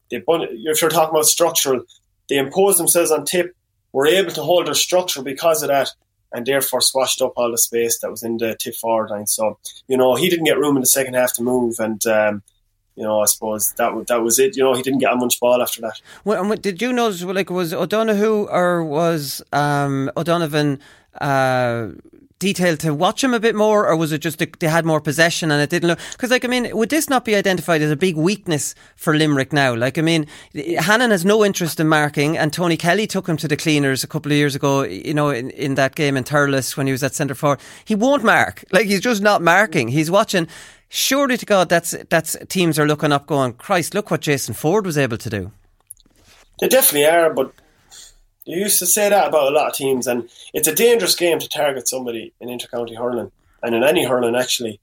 [0.10, 1.84] They, if you're talking about structural,
[2.30, 3.56] they imposed themselves on Tip
[3.94, 5.91] were able to hold their structure because of that
[6.34, 9.28] and therefore swashed up all the space that was in the tip forward line.
[9.28, 12.44] So, you know, he didn't get room in the second half to move and um,
[12.96, 14.56] you know, I suppose that that was it.
[14.56, 16.00] You know, he didn't get a much ball after that.
[16.26, 20.80] Well, did you notice, like, was O'Donoghue or was um, O'Donovan
[21.20, 21.88] uh,
[22.44, 25.50] detail to watch him a bit more, or was it just they had more possession
[25.50, 26.00] and it didn't look?
[26.12, 29.54] Because, like, I mean, would this not be identified as a big weakness for Limerick
[29.54, 29.74] now?
[29.74, 30.28] Like, I mean,
[30.78, 34.08] Hannon has no interest in marking, and Tony Kelly took him to the cleaners a
[34.08, 37.02] couple of years ago, you know, in, in that game in Thurles when he was
[37.02, 37.62] at centre forward.
[37.86, 38.66] He won't mark.
[38.72, 39.88] Like, he's just not marking.
[39.88, 40.48] He's watching.
[40.89, 44.86] Surely to God, that's that's teams are looking up, going, Christ, look what Jason Forde
[44.86, 45.52] was able to do.
[46.60, 47.52] They definitely are, but
[48.46, 51.39] you used to say that about a lot of teams, and it's a dangerous game
[51.39, 53.32] to target somebody in intercounty hurling
[53.62, 54.80] and in any hurling actually.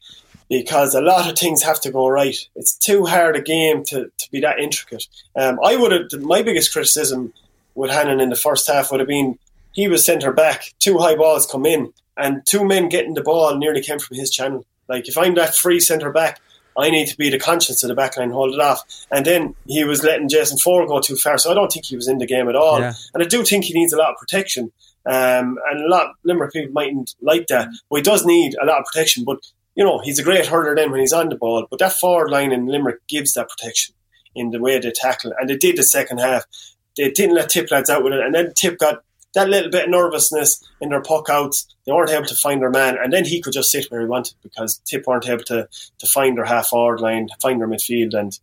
[0.50, 2.36] because a lot of things have to go right.
[2.56, 5.06] It's too hard a game to, to be that intricate.
[5.36, 7.32] Um, I would have my biggest criticism
[7.76, 9.38] with Hannon in the first half would have been
[9.72, 13.56] he was centre back, two high balls come in, and two men getting the ball
[13.56, 14.66] nearly came from his channel.
[14.88, 16.40] Like if I'm that free centre back,
[16.80, 18.82] I need to be the conscience of the back line, hold it off.
[19.10, 21.96] And then he was letting Jason Forde go too far, so I don't think he
[21.96, 22.80] was in the game at all.
[22.80, 22.94] Yeah.
[23.14, 24.72] And I do think he needs a lot of protection.
[25.06, 28.80] Um, and a lot Limerick people mightn't like that, but he does need a lot
[28.80, 29.24] of protection.
[29.24, 29.38] But
[29.74, 31.66] you know, he's a great hurler then when he's on the ball.
[31.70, 33.94] But that forward line in Limerick gives that protection
[34.34, 36.44] in the way they tackle, and they did the second half.
[36.96, 39.02] They didn't let Tip lads out with it, and then Tip got
[39.34, 41.66] that little bit of nervousness in their puck outs.
[41.86, 44.06] They weren't able to find their man, and then he could just sit where he
[44.06, 45.68] wanted because Tip weren't able to,
[45.98, 48.38] to find their half forward line, find their midfield, and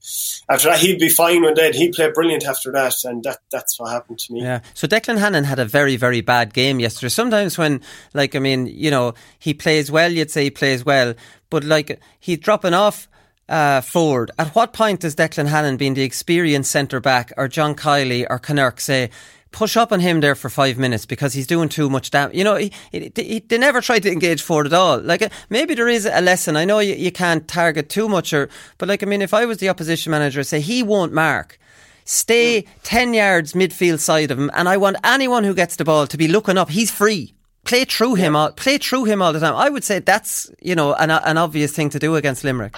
[0.50, 1.76] after that he'd be fine when dead.
[1.76, 4.42] He'd play brilliant after that, and that that's what happened to me.
[4.42, 4.62] Yeah.
[4.74, 7.10] So Declan Hannon had a very, very bad game yesterday.
[7.10, 7.82] Sometimes when,
[8.14, 11.14] like, I mean, you know, he plays well, you'd say he plays well,
[11.50, 13.08] but like he's dropping off.
[13.50, 14.30] Uh, forward.
[14.38, 18.40] At what point does Declan Hannon, being the experienced centre back, or John Kiely or
[18.40, 19.10] Kinnerk, say,
[19.52, 22.36] push up on him there for five minutes because he's doing too much damage.
[22.36, 25.00] You know, he, he, he, they never tried to engage Forde at all.
[25.00, 26.58] Like uh, maybe there is a lesson.
[26.58, 29.46] I know you, you can't target too much, or but like I mean, if I
[29.46, 31.60] was the opposition manager, I'd say he won't mark.
[32.06, 36.08] Stay ten yards midfield side of him, and I want anyone who gets the ball
[36.08, 36.70] to be looking up.
[36.70, 37.34] He's free.
[37.66, 38.52] Play through him all.
[38.52, 39.56] Play through him all the time.
[39.56, 42.78] I would say that's you know an, an obvious thing to do against Limerick.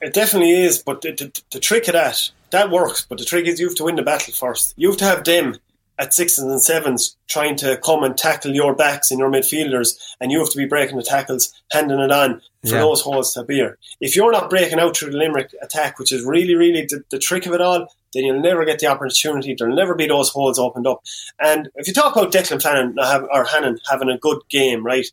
[0.00, 3.06] It definitely is, but the, the, the trick of that that works.
[3.08, 4.74] But the trick is you have to win the battle first.
[4.76, 5.56] You have to have them
[6.00, 10.32] at sixes and sevens trying to come and tackle your backs and your midfielders, and
[10.32, 12.80] you have to be breaking the tackles, handing it on for Yeah.
[12.80, 13.76] those holes to beer.
[14.00, 17.18] If you're not breaking out through the Limerick attack, which is really, really the, the
[17.18, 19.54] trick of it all, then you'll never get the opportunity.
[19.56, 21.02] There'll never be those holes opened up.
[21.38, 22.96] And if you talk about Declan Fannin
[23.32, 25.06] or Hannon having a good game, right?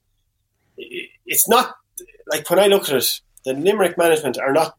[0.77, 1.75] It's not
[2.31, 4.75] like when I look at it, the Limerick management are not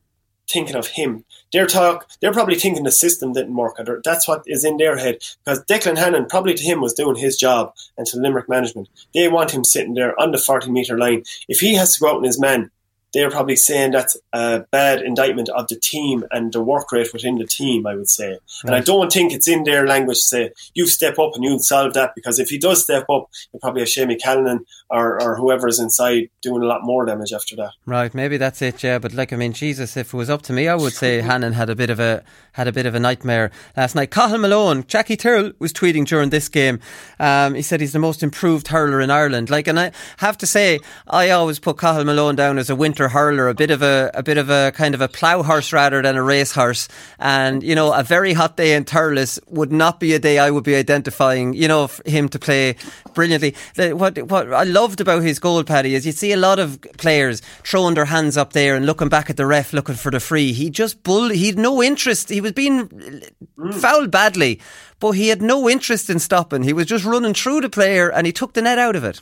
[0.48, 1.24] thinking of him.
[1.52, 2.08] They're talk.
[2.20, 3.78] They're probably thinking the system didn't work.
[3.78, 7.16] Or That's what is in their head because Declan Hannon probably to him was doing
[7.16, 10.98] his job, and to Limerick management, they want him sitting there on the forty meter
[10.98, 11.24] line.
[11.48, 12.70] If he has to go out on his man,
[13.14, 17.38] they're probably saying that's a bad indictment of the team and the work rate within
[17.38, 17.86] the team.
[17.86, 21.18] I would say, and I don't think it's in their language to say you step
[21.18, 24.20] up and you'll solve that because if he does step up, you probably have Seamie
[24.20, 27.72] Callanan or, or whoever is inside doing a lot more damage after that.
[27.86, 28.82] Right, maybe that's it.
[28.82, 31.20] Yeah, but like I mean, Jesus, if it was up to me, I would say
[31.20, 34.10] Hannon had a bit of a had a bit of a nightmare last night.
[34.10, 36.80] Cathal Malone, Jackie Tyrrell was tweeting during this game.
[37.20, 39.50] Um, he said he's the most improved hurler in Ireland.
[39.50, 42.97] Like, and I have to say, I always put Cathal Malone down as a winter
[43.06, 46.02] hurler, a bit of a a bit of a kind of a plough horse rather
[46.02, 46.88] than a race horse.
[47.20, 50.50] And you know, a very hot day in Thurles would not be a day I
[50.50, 51.54] would be identifying.
[51.54, 52.74] You know, for him to play
[53.14, 53.54] brilliantly.
[53.76, 56.80] The- What what I loved about his goal, Paddy, is you see a lot of
[56.96, 60.20] players throwing their hands up there and looking back at the ref, looking for the
[60.20, 60.52] free.
[60.52, 61.28] He just bull.
[61.28, 62.30] He had no interest.
[62.30, 63.74] He was being mm.
[63.74, 64.60] fouled badly,
[65.00, 66.62] but he had no interest in stopping.
[66.62, 69.20] He was just running through the player, and he took the net out of it.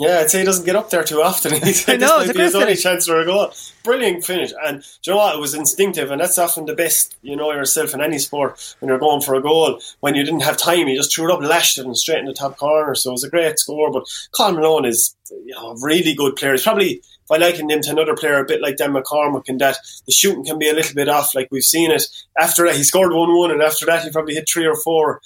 [0.00, 1.52] Yeah, I'd say he doesn't get up there too often.
[1.74, 3.52] Said know, this it's might be his great only chance for a goal.
[3.84, 4.50] Brilliant finish.
[4.64, 5.36] And do you know what?
[5.36, 8.88] It was instinctive, and that's often the best, you know, yourself in any sport when
[8.88, 9.78] you're going for a goal.
[10.00, 12.24] When you didn't have time, you just threw it up, lashed it, and straight in
[12.24, 12.94] the top corner.
[12.94, 13.92] So it was a great score.
[13.92, 16.52] But Cathal Malone is you know, a really good player.
[16.52, 19.58] He's probably, if I liken him to another player, a bit like Dan McCormack, in
[19.58, 19.76] that
[20.06, 21.34] the shooting can be a little bit off.
[21.34, 22.04] Like we've seen it.
[22.38, 25.20] After that, he scored 1 1, and after that, he probably hit three or four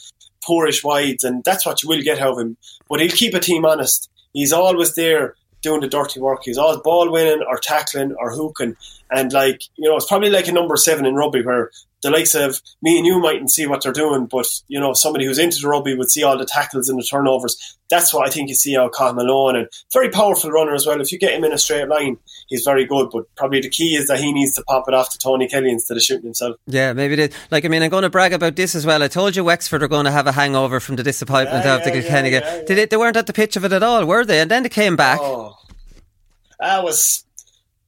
[0.45, 2.57] poorish wides, and that's what you will get out of him.
[2.89, 4.11] But he'll keep a team honest.
[4.35, 6.43] He's always there doing the dirty work.
[6.45, 8.77] He's always ball winning or tackling or hooking.
[9.11, 11.71] And like, you know, it's probably like a number seven in rugby where
[12.03, 15.25] the likes of me and you mightn't see what they're doing, but you know, somebody
[15.25, 17.79] who's into the rugby would see all the tackles and the turnovers.
[17.89, 21.01] That's what I think you see out Cathal Malone and very powerful runner as well.
[21.01, 22.19] If you get him in a straight line,
[22.49, 23.11] he's very good.
[23.13, 25.71] But probably the key is that he needs to pop it off to Tony Kelly
[25.71, 26.57] instead of shooting himself.
[26.67, 27.31] Yeah, maybe it is.
[27.51, 29.03] Like, I mean, I'm going to brag about this as well.
[29.03, 31.85] I told you Wexford are going to have a hangover from the disappointment Yeah, of
[31.85, 32.49] the yeah, Kilkenny yeah, game.
[32.49, 32.65] yeah, yeah.
[32.65, 34.41] Did it, they weren't at the pitch of it at all, were they?
[34.41, 35.19] And then they came back.
[35.23, 35.57] Oh,
[36.61, 37.25] that was,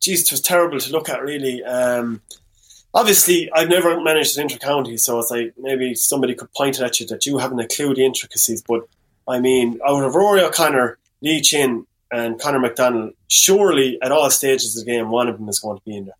[0.00, 1.22] geez, it was terrible to look at.
[1.22, 2.20] Really, um,
[2.94, 7.00] obviously, I've never managed an inter-county, so it's like maybe somebody could point it at
[7.00, 8.62] you that you haven't a clue the intricacies.
[8.62, 8.82] But
[9.28, 14.76] I mean, out of Rory O'Connor, Lee Chin, and Connor McDonald, surely at all stages
[14.76, 16.14] of the game, one of them is going to be in there.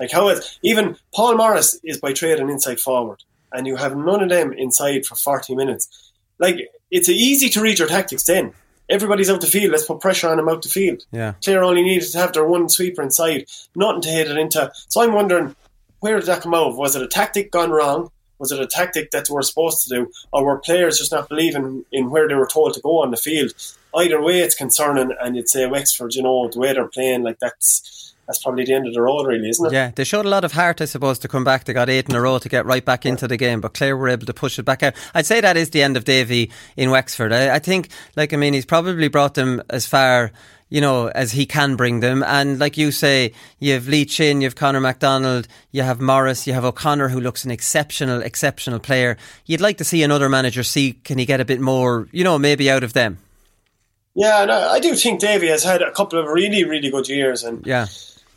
[0.00, 3.22] Like how is even Paul Morris is by trade an inside forward,
[3.52, 6.12] and you have none of them inside for forty minutes.
[6.38, 6.56] Like
[6.90, 8.52] it's easy to read your tactics then.
[8.88, 9.72] Everybody's out the field.
[9.72, 11.04] Let's put pressure on them out the field.
[11.12, 11.34] Yeah.
[11.42, 14.70] Clare only needed to have their one sweeper inside, nothing to hit it into.
[14.88, 15.54] So I'm wondering,
[16.00, 16.76] where did that come out of?
[16.76, 18.10] Was it a tactic gone wrong?
[18.42, 21.28] Was it a tactic that they were supposed to do, or were players just not
[21.28, 23.52] believing in where they were told to go on the field?
[23.94, 27.38] Either way, it's concerning, and you'd say Wexford, you know, the way they're playing, like
[27.38, 29.72] that's that's probably the end of the road, really, isn't it?
[29.72, 31.64] Yeah, they showed a lot of heart, I suppose, to come back.
[31.64, 33.96] They got eight in a row to get right back into the game, but Clare
[33.96, 34.94] were able to push it back out.
[35.14, 37.32] I'd say that is the end of Davy in Wexford.
[37.32, 40.32] I, I think, like, I mean, he's probably brought them as far
[40.72, 42.24] you know, as he can bring them.
[42.26, 46.46] And like you say, you have Lee Chin, you have Conor McDonald, you have Morris,
[46.46, 49.18] you have O'Connor, who looks an exceptional, exceptional player.
[49.44, 52.38] You'd like to see another manager see can he get a bit more, you know,
[52.38, 53.18] maybe out of them.
[54.14, 57.44] Yeah, no, I do think Davy has had a couple of really, really good years,
[57.44, 57.88] and yeah,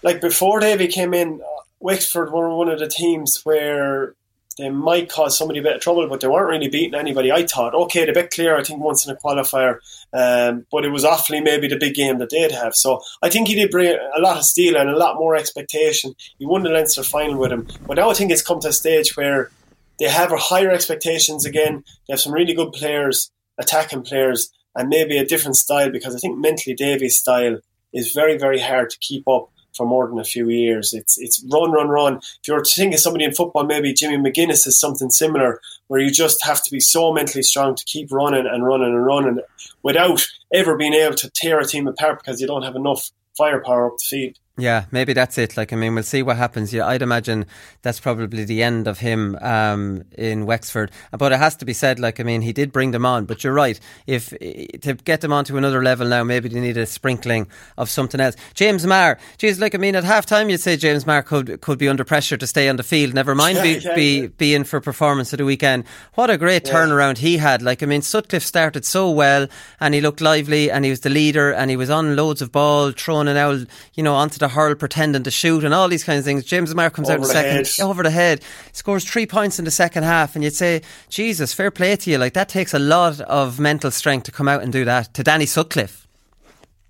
[0.04, 1.42] like before Davy came in,
[1.80, 4.14] Wexford were one of the teams where
[4.58, 7.32] they might cause somebody a bit of trouble, but they weren't really beating anybody.
[7.32, 9.80] I thought, okay, they bit Clare, I think, once in a qualifier,
[10.14, 12.76] um, but it was awfully maybe the big game that they'd have.
[12.76, 16.14] So I think he did bring a lot of steel and a lot more expectation.
[16.40, 18.74] He won the Leinster final with him, but now I think it's come to a
[18.74, 19.52] stage where
[20.00, 21.84] they have a higher expectations again.
[22.08, 26.20] They have some really good players, attacking players, and maybe a different style because I
[26.20, 27.60] think mentally Davy's style
[27.94, 30.94] is very, very hard to keep up for more than a few years.
[30.94, 32.18] It's it's run, run, run.
[32.18, 36.12] If you're thinking of somebody in football, maybe Jimmy McGuinness is something similar, where you
[36.12, 39.40] just have to be so mentally strong to keep running and running and running
[39.84, 43.88] without ever being able to tear a team apart because you don't have enough firepower
[43.88, 44.40] up the field.
[44.58, 45.58] Yeah, maybe that's it.
[45.58, 46.74] Like, I mean, we'll see what happens.
[46.74, 47.46] Yeah, I'd imagine
[47.82, 50.92] that's probably the end of him um, in Wexford.
[51.12, 53.26] But it has to be said, like, I mean, he did bring them on.
[53.26, 53.78] But you're right.
[54.08, 57.48] If to get them on to another level now, maybe they need a sprinkling
[57.78, 58.38] of something else.
[58.54, 61.78] James Maher, geez, like, I mean, at half time, you'd say James Maher could could
[61.78, 63.14] be under pressure to stay on the field.
[63.14, 64.28] Never mind Yeah, be, yeah, be, yeah.
[64.38, 65.84] be in for performance at the weekend.
[66.14, 67.62] What a great turnaround he had.
[67.62, 69.48] Like, I mean, Sutcliffe started so well
[69.82, 72.54] and he looked lively and he was the leader and he was on loads of
[72.54, 73.60] ball, throwing it out,
[73.96, 76.44] you know, onto the hurl, pretending to shoot and all these kinds of things.
[76.46, 77.86] James Maher comes out in the the second, head.
[77.86, 81.72] over the head, scores three points in the second half, and you'd say, Jesus, fair
[81.72, 82.18] play to you.
[82.18, 85.14] Like, that takes a lot of mental strength to come out and do that.
[85.16, 86.08] To Danny Sutcliffe.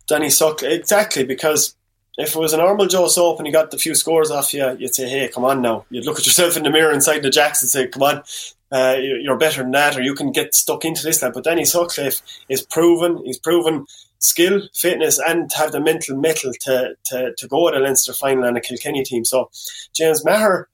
[0.08, 1.76] Danny Suck exactly because
[2.18, 4.76] if it was a normal Joe Soap and he got the few scores off you,
[4.80, 7.30] you'd say, "Hey, come on now." You'd look at yourself in the mirror inside the
[7.30, 8.24] jacks and say, "Come on,
[8.72, 11.34] uh, you- you're better than that, or you can get stuck into this." Lad.
[11.34, 13.22] But Danny Sutcliffe is proven.
[13.26, 13.88] He's proven
[14.26, 18.14] skill, fitness, and to have the mental metal to to to go at a Leinster
[18.14, 19.24] final and a Kilkenny team.
[19.26, 19.50] So
[19.94, 20.68] James Maher,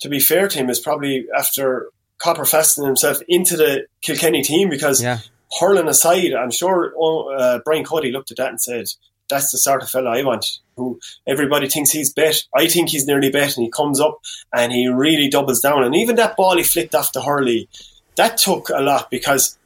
[0.00, 4.68] to be fair to him, is probably after copper fastening himself into the Kilkenny team
[4.68, 5.18] because Yeah.
[5.60, 6.94] hurling aside, I'm sure
[7.36, 8.86] uh, Brian Cody looked at that and said,
[9.28, 10.46] "That's the sort of fella I want."
[10.76, 12.36] Who everybody thinks he's bet.
[12.56, 14.20] I think he's nearly bet, and he comes up
[14.54, 15.84] and he really doubles down.
[15.84, 17.68] And even that ball he flicked off the hurley,
[18.16, 19.58] that took a lot because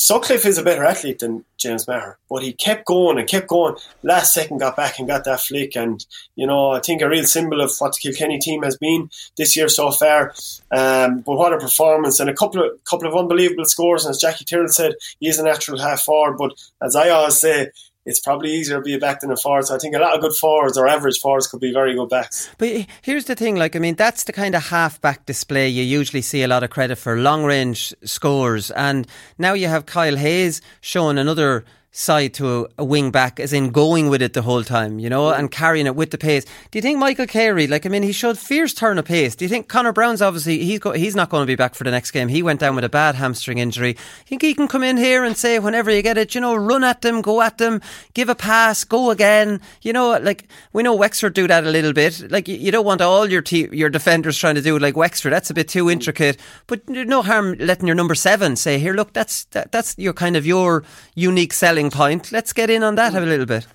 [0.00, 3.74] Sutcliffe is a better athlete than James Maher, but he kept going and kept going.
[4.04, 6.04] Last second, got back and got that flick, and
[6.36, 9.56] you know I think a real symbol of what the Kilkenny team has been this
[9.56, 10.34] year so far.
[10.70, 14.04] Um, but what a performance and a couple of couple of unbelievable scores.
[14.04, 17.38] And as Jackie Tyrrell said, he is a natural half forward, but as I always
[17.38, 17.70] say.
[18.08, 19.66] It's probably easier to be a back than a forward.
[19.66, 22.08] So I think a lot of good forwards or average forwards could be very good
[22.08, 22.50] backs.
[22.58, 26.22] But here's the thing, like I mean, that's the kind of half-back display you usually
[26.22, 29.06] see a lot of credit for long-range scores, and
[29.36, 31.64] now you have Kyle Hayes showing another
[31.98, 35.30] side to a, wing back, as in going with it the whole time, you know,
[35.30, 36.44] and carrying it with the pace.
[36.70, 39.34] Do you think Michael Carey, like I mean, he showed fierce turn of pace?
[39.34, 41.82] Do you think Connor Brown's obviously he's go, he's not going to be back for
[41.82, 42.28] the next game?
[42.28, 43.96] He went down with a bad hamstring injury.
[44.26, 46.84] Think he can come in here and say whenever you get it, you know, run
[46.84, 47.82] at them, go at them,
[48.14, 49.60] give a pass, go again.
[49.82, 52.30] You know, like we know Wexford do that a little bit.
[52.30, 54.96] Like you, you don't want all your te- your defenders trying to do it like
[54.96, 55.32] Wexford.
[55.32, 56.36] That's a bit too intricate.
[56.68, 60.36] But no harm letting your number seven say, "Here, look, that's that, that's your kind
[60.36, 60.84] of your
[61.16, 62.32] unique selling point.
[62.32, 63.66] Let's get in on that a little bit."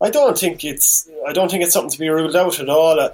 [0.00, 2.98] I don't think it's I don't think it's something to be ruled out at all.
[3.00, 3.10] I,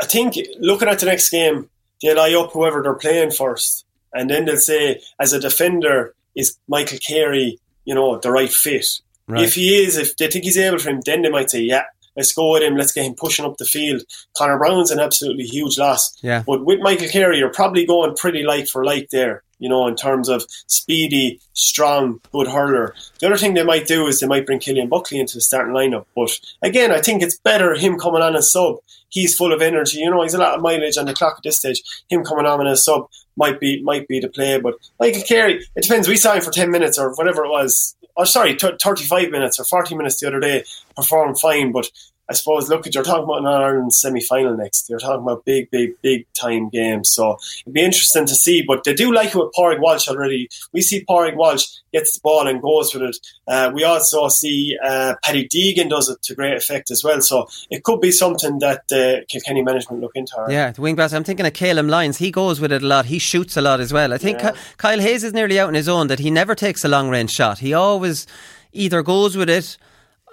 [0.00, 1.68] I think looking at the next game,
[2.02, 6.58] they'll eye up whoever they're playing first, and then they'll say, as a defender, is
[6.68, 8.86] Michael Carey, you know, the right fit?
[9.26, 9.44] Right.
[9.44, 11.84] If he is, if they think he's able for him, then they might say, yeah,
[12.16, 12.76] let's go with him.
[12.76, 14.02] Let's get him pushing up the field.
[14.36, 16.16] Connor Brown's an absolutely huge loss.
[16.22, 16.42] Yeah.
[16.46, 19.96] But with Michael Carey, you're probably going pretty light for light there, you know, in
[19.96, 22.94] terms of speedy, strong, good hurler.
[23.20, 25.74] The other thing they might do is they might bring Cillian Buckley into the starting
[25.74, 26.06] lineup.
[26.14, 28.76] But again, I think it's better him coming on as sub.
[29.08, 29.98] He's full of energy.
[29.98, 31.82] You know, he's a lot of mileage on the clock at this stage.
[32.08, 34.58] Him coming on as sub might be might be the play.
[34.60, 36.08] But Michael Carey, it depends.
[36.08, 37.96] We saw him for ten minutes or whatever it was.
[38.16, 40.64] Oh, sorry, t- thirty-five minutes or forty minutes the other day.
[40.96, 41.90] Performed fine, but
[42.28, 44.88] I suppose, look, you're talking about an Ireland semi final next.
[44.88, 47.10] You're talking about big, big, big time games.
[47.12, 48.62] So it'd be interesting to see.
[48.62, 50.48] But they do like it with Pádraig Walsh already.
[50.72, 53.16] We see Pádraig Walsh gets the ball and goes with it.
[53.46, 57.20] Uh, we also see uh, Paddy Deegan does it to great effect as well.
[57.20, 60.34] So it could be something that uh, Kilkenny management look into.
[60.48, 61.12] Yeah, the wing backs.
[61.12, 62.16] I'm thinking of Caleb Lyons.
[62.16, 63.06] He goes with it a lot.
[63.06, 64.14] He shoots a lot as well.
[64.14, 64.54] I think yeah.
[64.78, 67.30] Kyle Hayes is nearly out on his own that he never takes a long range
[67.30, 67.58] shot.
[67.58, 68.26] He always
[68.72, 69.76] either goes with it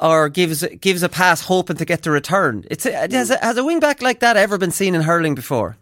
[0.01, 2.65] or gives gives a pass hoping to get the return.
[2.69, 5.77] It's has a, has a wing back like that ever been seen in hurling before?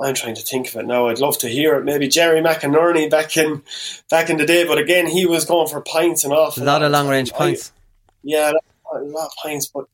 [0.00, 1.08] I'm trying to think of it now.
[1.08, 1.84] I'd love to hear it.
[1.84, 3.62] Maybe Gerry McInerney back in
[4.08, 6.56] back in the day, but again, he was going for pints and off.
[6.56, 7.72] A lot of long range pints.
[8.22, 8.52] yeah,
[8.94, 9.84] a lot of pints, but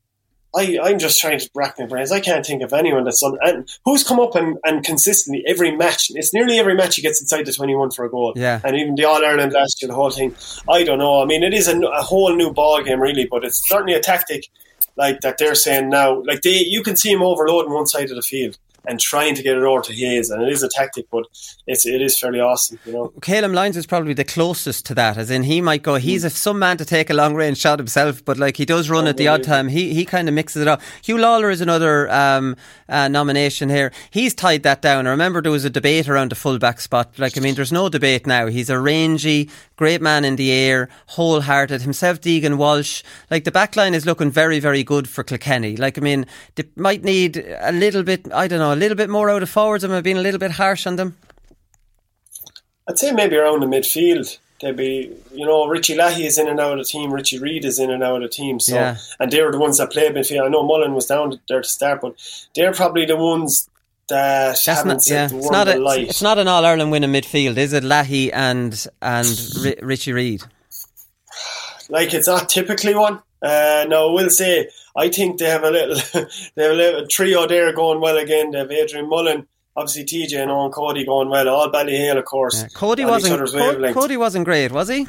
[0.55, 2.11] I, I'm just trying to rack my brains.
[2.11, 3.37] I can't think of anyone that's done.
[3.41, 6.07] And who's come up and, and consistently every match?
[6.09, 8.33] It's nearly every match he gets inside the 21 for a goal.
[8.35, 8.61] Yeah.
[8.63, 10.35] And even the All Ireland last year, the whole thing.
[10.69, 11.21] I don't know.
[11.21, 13.99] I mean, it is a, a whole new ball game, really, but it's certainly a
[13.99, 14.47] tactic
[14.95, 16.23] like that they're saying now.
[16.23, 18.57] Like they, you can see him overloading one side of the field
[18.87, 20.29] and trying to get it over to Hayes.
[20.29, 21.25] And it is a tactic, but
[21.67, 22.79] it's it is fairly awesome.
[22.85, 25.17] You know, Caleb Lyons is probably the closest to that.
[25.17, 25.95] As in, he might go.
[25.95, 28.89] He's a, some man to take a long range shot himself, but like he does
[28.89, 29.67] run oh, at the odd time.
[29.67, 30.81] He he kind of mixes it up.
[31.03, 32.55] Huw Lawlor is another um,
[32.89, 33.91] uh, nomination here.
[34.09, 35.05] He's tied that down.
[35.07, 37.19] I remember there was a debate around the fullback spot.
[37.19, 38.47] Like I mean, there's no debate now.
[38.47, 42.19] He's a rangy, great man in the air, wholehearted himself.
[42.19, 43.03] Deegan Walsh.
[43.31, 45.77] Like the back line is looking very very good for Kilkenny.
[45.77, 46.25] Like I mean,
[46.55, 48.31] they might need a little bit.
[48.33, 49.85] I don't know a little bit more out of forwards?
[49.85, 51.15] Am I being a little bit harsh on them?
[52.89, 54.37] I'd say maybe around the midfield.
[54.61, 57.13] They'd be, you know, Richie Leahy is in and out of the team.
[57.13, 58.59] Richie Reid is in and out of the team.
[58.59, 58.97] So, yeah.
[59.19, 60.45] and they're the ones that play midfield.
[60.45, 62.15] I know Mullen was down there to start, but
[62.55, 63.69] they're probably the ones
[64.09, 65.25] that That's haven't not, yeah.
[65.31, 67.83] it's not a, It's not an All Ireland win in midfield, is it?
[67.83, 69.27] Leahy and and
[69.65, 70.43] R- Richie Reid.
[71.89, 73.21] Like it's not typically one.
[73.41, 75.95] Uh, no, we'll say I think they have a little
[76.55, 78.51] they have a little trio there going well again.
[78.51, 81.47] They have Adrian Mullen, obviously TJ and Eoin Cody going well.
[81.49, 82.61] All Ballyhale, of course.
[82.61, 82.67] Yeah.
[82.73, 85.07] Cody wasn't Co- Cody wasn't great, was he?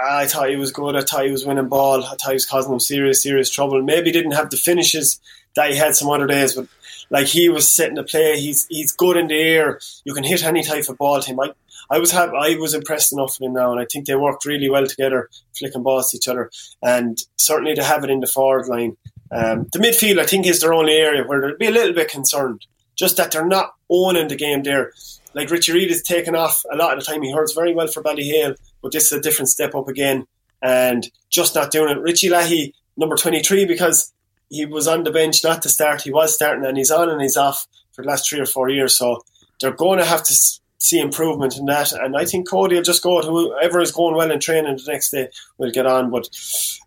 [0.00, 0.94] I thought he was good.
[0.94, 2.04] I thought he was winning ball.
[2.04, 3.82] I thought he was causing them serious, serious trouble.
[3.82, 5.20] Maybe didn't have the finishes
[5.56, 6.68] that he had some other days, but
[7.10, 8.38] like he was setting the play.
[8.38, 9.80] He's he's good in the air.
[10.04, 11.40] You can hit any type of ball to him.
[11.40, 11.52] I,
[11.90, 14.44] I was happy, I was impressed enough with him now, and I think they worked
[14.44, 16.50] really well together, flicking balls to each other,
[16.82, 18.96] and certainly to have it in the forward line.
[19.30, 22.10] Um, the midfield, I think, is their only area where they'll be a little bit
[22.10, 24.92] concerned, just that they're not owning the game there.
[25.32, 27.22] Like Richie Reid is taken off a lot of the time.
[27.22, 30.26] He hurts very well for Ballyhale, but this is a different step up again,
[30.60, 32.00] and just not doing it.
[32.00, 34.12] Richie Leahy, number twenty three, because
[34.48, 36.02] he was on the bench not to start.
[36.02, 38.68] He was starting, and he's on and he's off for the last three or four
[38.68, 38.96] years.
[38.96, 39.22] So
[39.60, 40.34] they're going to have to
[40.78, 41.92] see improvement in that.
[41.92, 45.10] And I think Cody will just go whoever is going well in training the next
[45.10, 45.28] day
[45.58, 46.10] will get on.
[46.10, 46.28] But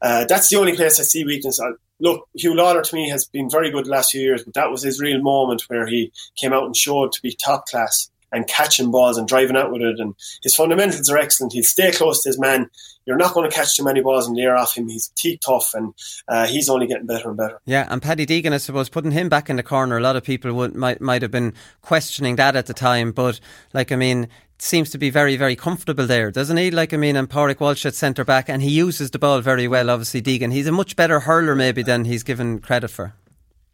[0.02, 1.60] uh, that's the only place I see weakness.
[1.60, 4.54] I, look, Huw Lawlor to me has been very good the last few years, but
[4.54, 8.10] that was his real moment where he came out and showed to be top class
[8.32, 10.00] and catching balls and driving out with it.
[10.00, 11.54] And his fundamentals are excellent.
[11.54, 12.70] He'll stay close to his man.
[13.06, 14.88] You're not going to catch too many balls in the air off him.
[14.88, 15.94] He's teeth tough and
[16.28, 17.60] uh, he's only getting better and better.
[17.66, 20.24] Yeah, and Paddy Deegan, I suppose, putting him back in the corner, a lot of
[20.24, 23.12] people would might might have been questioning that at the time.
[23.12, 23.40] But
[23.74, 24.28] like, I mean,
[24.62, 26.70] seems to be very, very comfortable there, doesn't he?
[26.70, 29.68] Like, I mean, and Pádraig Walsh at centre back, and he uses the ball very
[29.68, 30.54] well, obviously, Deegan.
[30.54, 33.16] He's a much better hurler, maybe, than he's given credit for.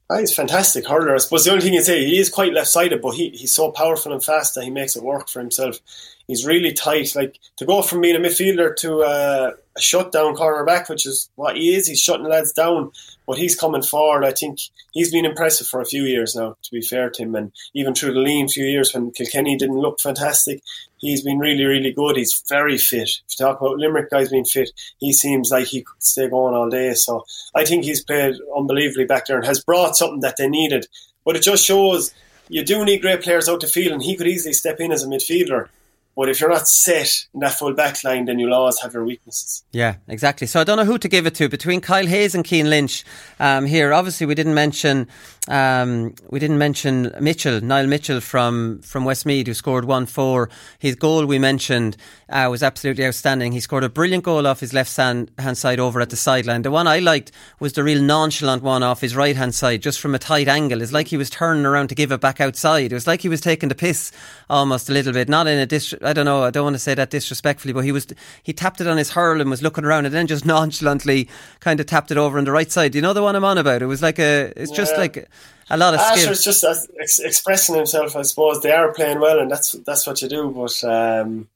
[0.10, 1.16] Oh, he's fantastic hurler.
[1.16, 3.52] I suppose the only thing you say he is quite left sided, but he, he's
[3.52, 5.80] so powerful and fast that he makes it work for himself.
[6.28, 7.14] He's really tight.
[7.14, 11.58] Like to go from being a midfielder to a, a shutdown cornerback, which is what
[11.58, 11.88] he is.
[11.88, 12.92] He's shutting lads down,
[13.26, 14.24] but he's coming forward.
[14.24, 14.60] I think
[14.92, 16.56] he's been impressive for a few years now.
[16.62, 19.80] To be fair to him, and even through the lean few years when Kilkenny didn't
[19.80, 20.62] look fantastic,
[20.98, 22.18] he's been really, really good.
[22.18, 23.10] He's very fit.
[23.10, 26.56] If you talk about Limerick guys being fit, he seems like he could stay going
[26.56, 26.94] all day.
[26.94, 27.26] So
[27.56, 30.88] I think he's played unbelievably back there and has brought something that they needed.
[31.26, 32.14] But it just shows
[32.50, 35.04] you do need great players out the field, and he could easily step in as
[35.04, 35.68] a midfielder.
[36.16, 39.06] But if you're not set in that full back line, then you'll always have your
[39.06, 39.64] weaknesses.
[39.72, 40.48] Yeah, exactly.
[40.48, 43.06] So I don't know who to give it to between Kyle Hayes and Cian Lynch
[43.40, 43.94] um, here.
[43.94, 45.08] Obviously, we didn't mention
[45.48, 50.50] um, we didn't mention Mitchell, Niall Mitchell from, from Westmeath, who scored 1 4.
[50.80, 51.96] His goal we mentioned
[52.30, 53.52] uh, was absolutely outstanding.
[53.54, 56.64] He scored a brilliant goal off his left hand, hand side over at the sideline.
[56.64, 60.00] The one I liked was the real nonchalant one off his right hand side, just
[60.00, 60.82] from a tight angle.
[60.82, 62.92] It's like he was turning around to give it back outside.
[62.92, 64.12] It was like he was taking the piss
[64.50, 65.30] almost a little bit.
[65.30, 67.86] Not in a dis- I don't know, I don't want to say that disrespectfully, but
[67.86, 68.08] he was
[68.44, 71.30] he tapped it on his hurl and was looking around and then just nonchalantly
[71.62, 72.92] kind of tapped it over on the right side.
[72.92, 73.82] Do you know the one I'm on about?
[73.82, 75.30] It was like a, it's just like
[75.70, 78.16] a lot of ah, Asher's just uh, ex- expressing himself.
[78.16, 80.50] I suppose they are playing well, and that's that's what you do.
[80.50, 81.50] But um,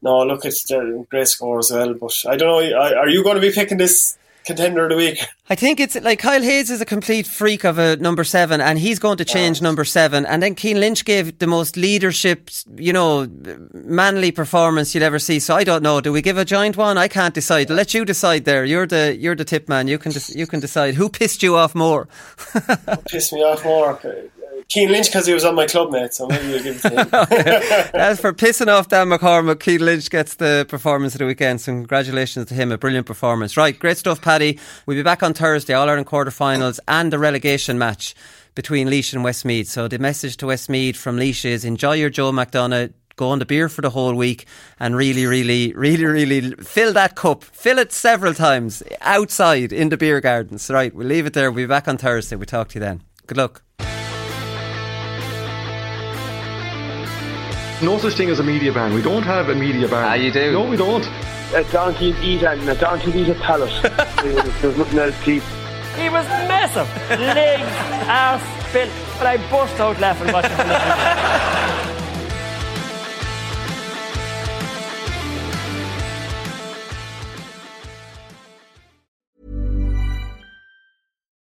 [0.00, 1.94] no, look, it's a great score as well.
[1.94, 2.76] But I don't know.
[2.78, 5.18] Are you going to be picking this contender of the week.
[5.50, 8.78] I think it's like Kyle Hayes is a complete freak of a number seven, and
[8.78, 9.64] he's going to change Yeah.
[9.68, 10.24] number seven.
[10.26, 13.26] And then Cian Lynch gave the most leadership, you know,
[13.72, 15.38] manly performance you'd ever see.
[15.40, 16.00] So I don't know.
[16.00, 16.96] Do we give a giant one?
[16.98, 17.70] I can't decide.
[17.70, 18.44] I'll let you decide.
[18.44, 19.88] There, you're the you're the tip man.
[19.88, 22.08] You can des- you can decide who pissed you off more.
[23.08, 23.98] Pissed me off more.
[24.72, 26.88] Cian Lynch because he was on my club mate, so maybe you'll give it to
[26.88, 27.08] him.
[27.94, 31.60] As for pissing off Dan McCormack, Cian Lynch gets the performance of the weekend.
[31.60, 32.72] So congratulations to him.
[32.72, 33.58] A brilliant performance.
[33.58, 34.58] Right, great stuff, Paddy.
[34.86, 38.14] We'll be back on Thursday, All Ireland quarterfinals and the relegation match
[38.54, 39.68] between Laois and Westmeath.
[39.68, 42.94] So the message to Westmeath from Laois is enjoy your Joe McDonagh.
[43.16, 44.46] Go on the beer for the whole week
[44.80, 47.44] and really, really, really, really fill that cup.
[47.44, 50.70] Fill it several times outside in the beer gardens.
[50.70, 51.50] Right, we'll leave it there.
[51.50, 52.36] We'll be back on Thursday.
[52.36, 53.02] We'll talk to you then.
[53.26, 53.62] Good luck.
[57.82, 58.94] No such thing as a media ban.
[58.94, 60.04] We don't have a media ban.
[60.04, 60.52] Ah, you do.
[60.52, 61.04] No, we don't.
[61.54, 63.72] A donkey's eat and a donkey's eat a pallet.
[64.62, 65.42] There's nothing else to eat.
[65.98, 66.88] He was massive.
[67.10, 67.62] Legs,
[68.08, 68.90] ass, built.
[69.18, 70.56] But I burst out laughing watching
[71.86, 71.91] him.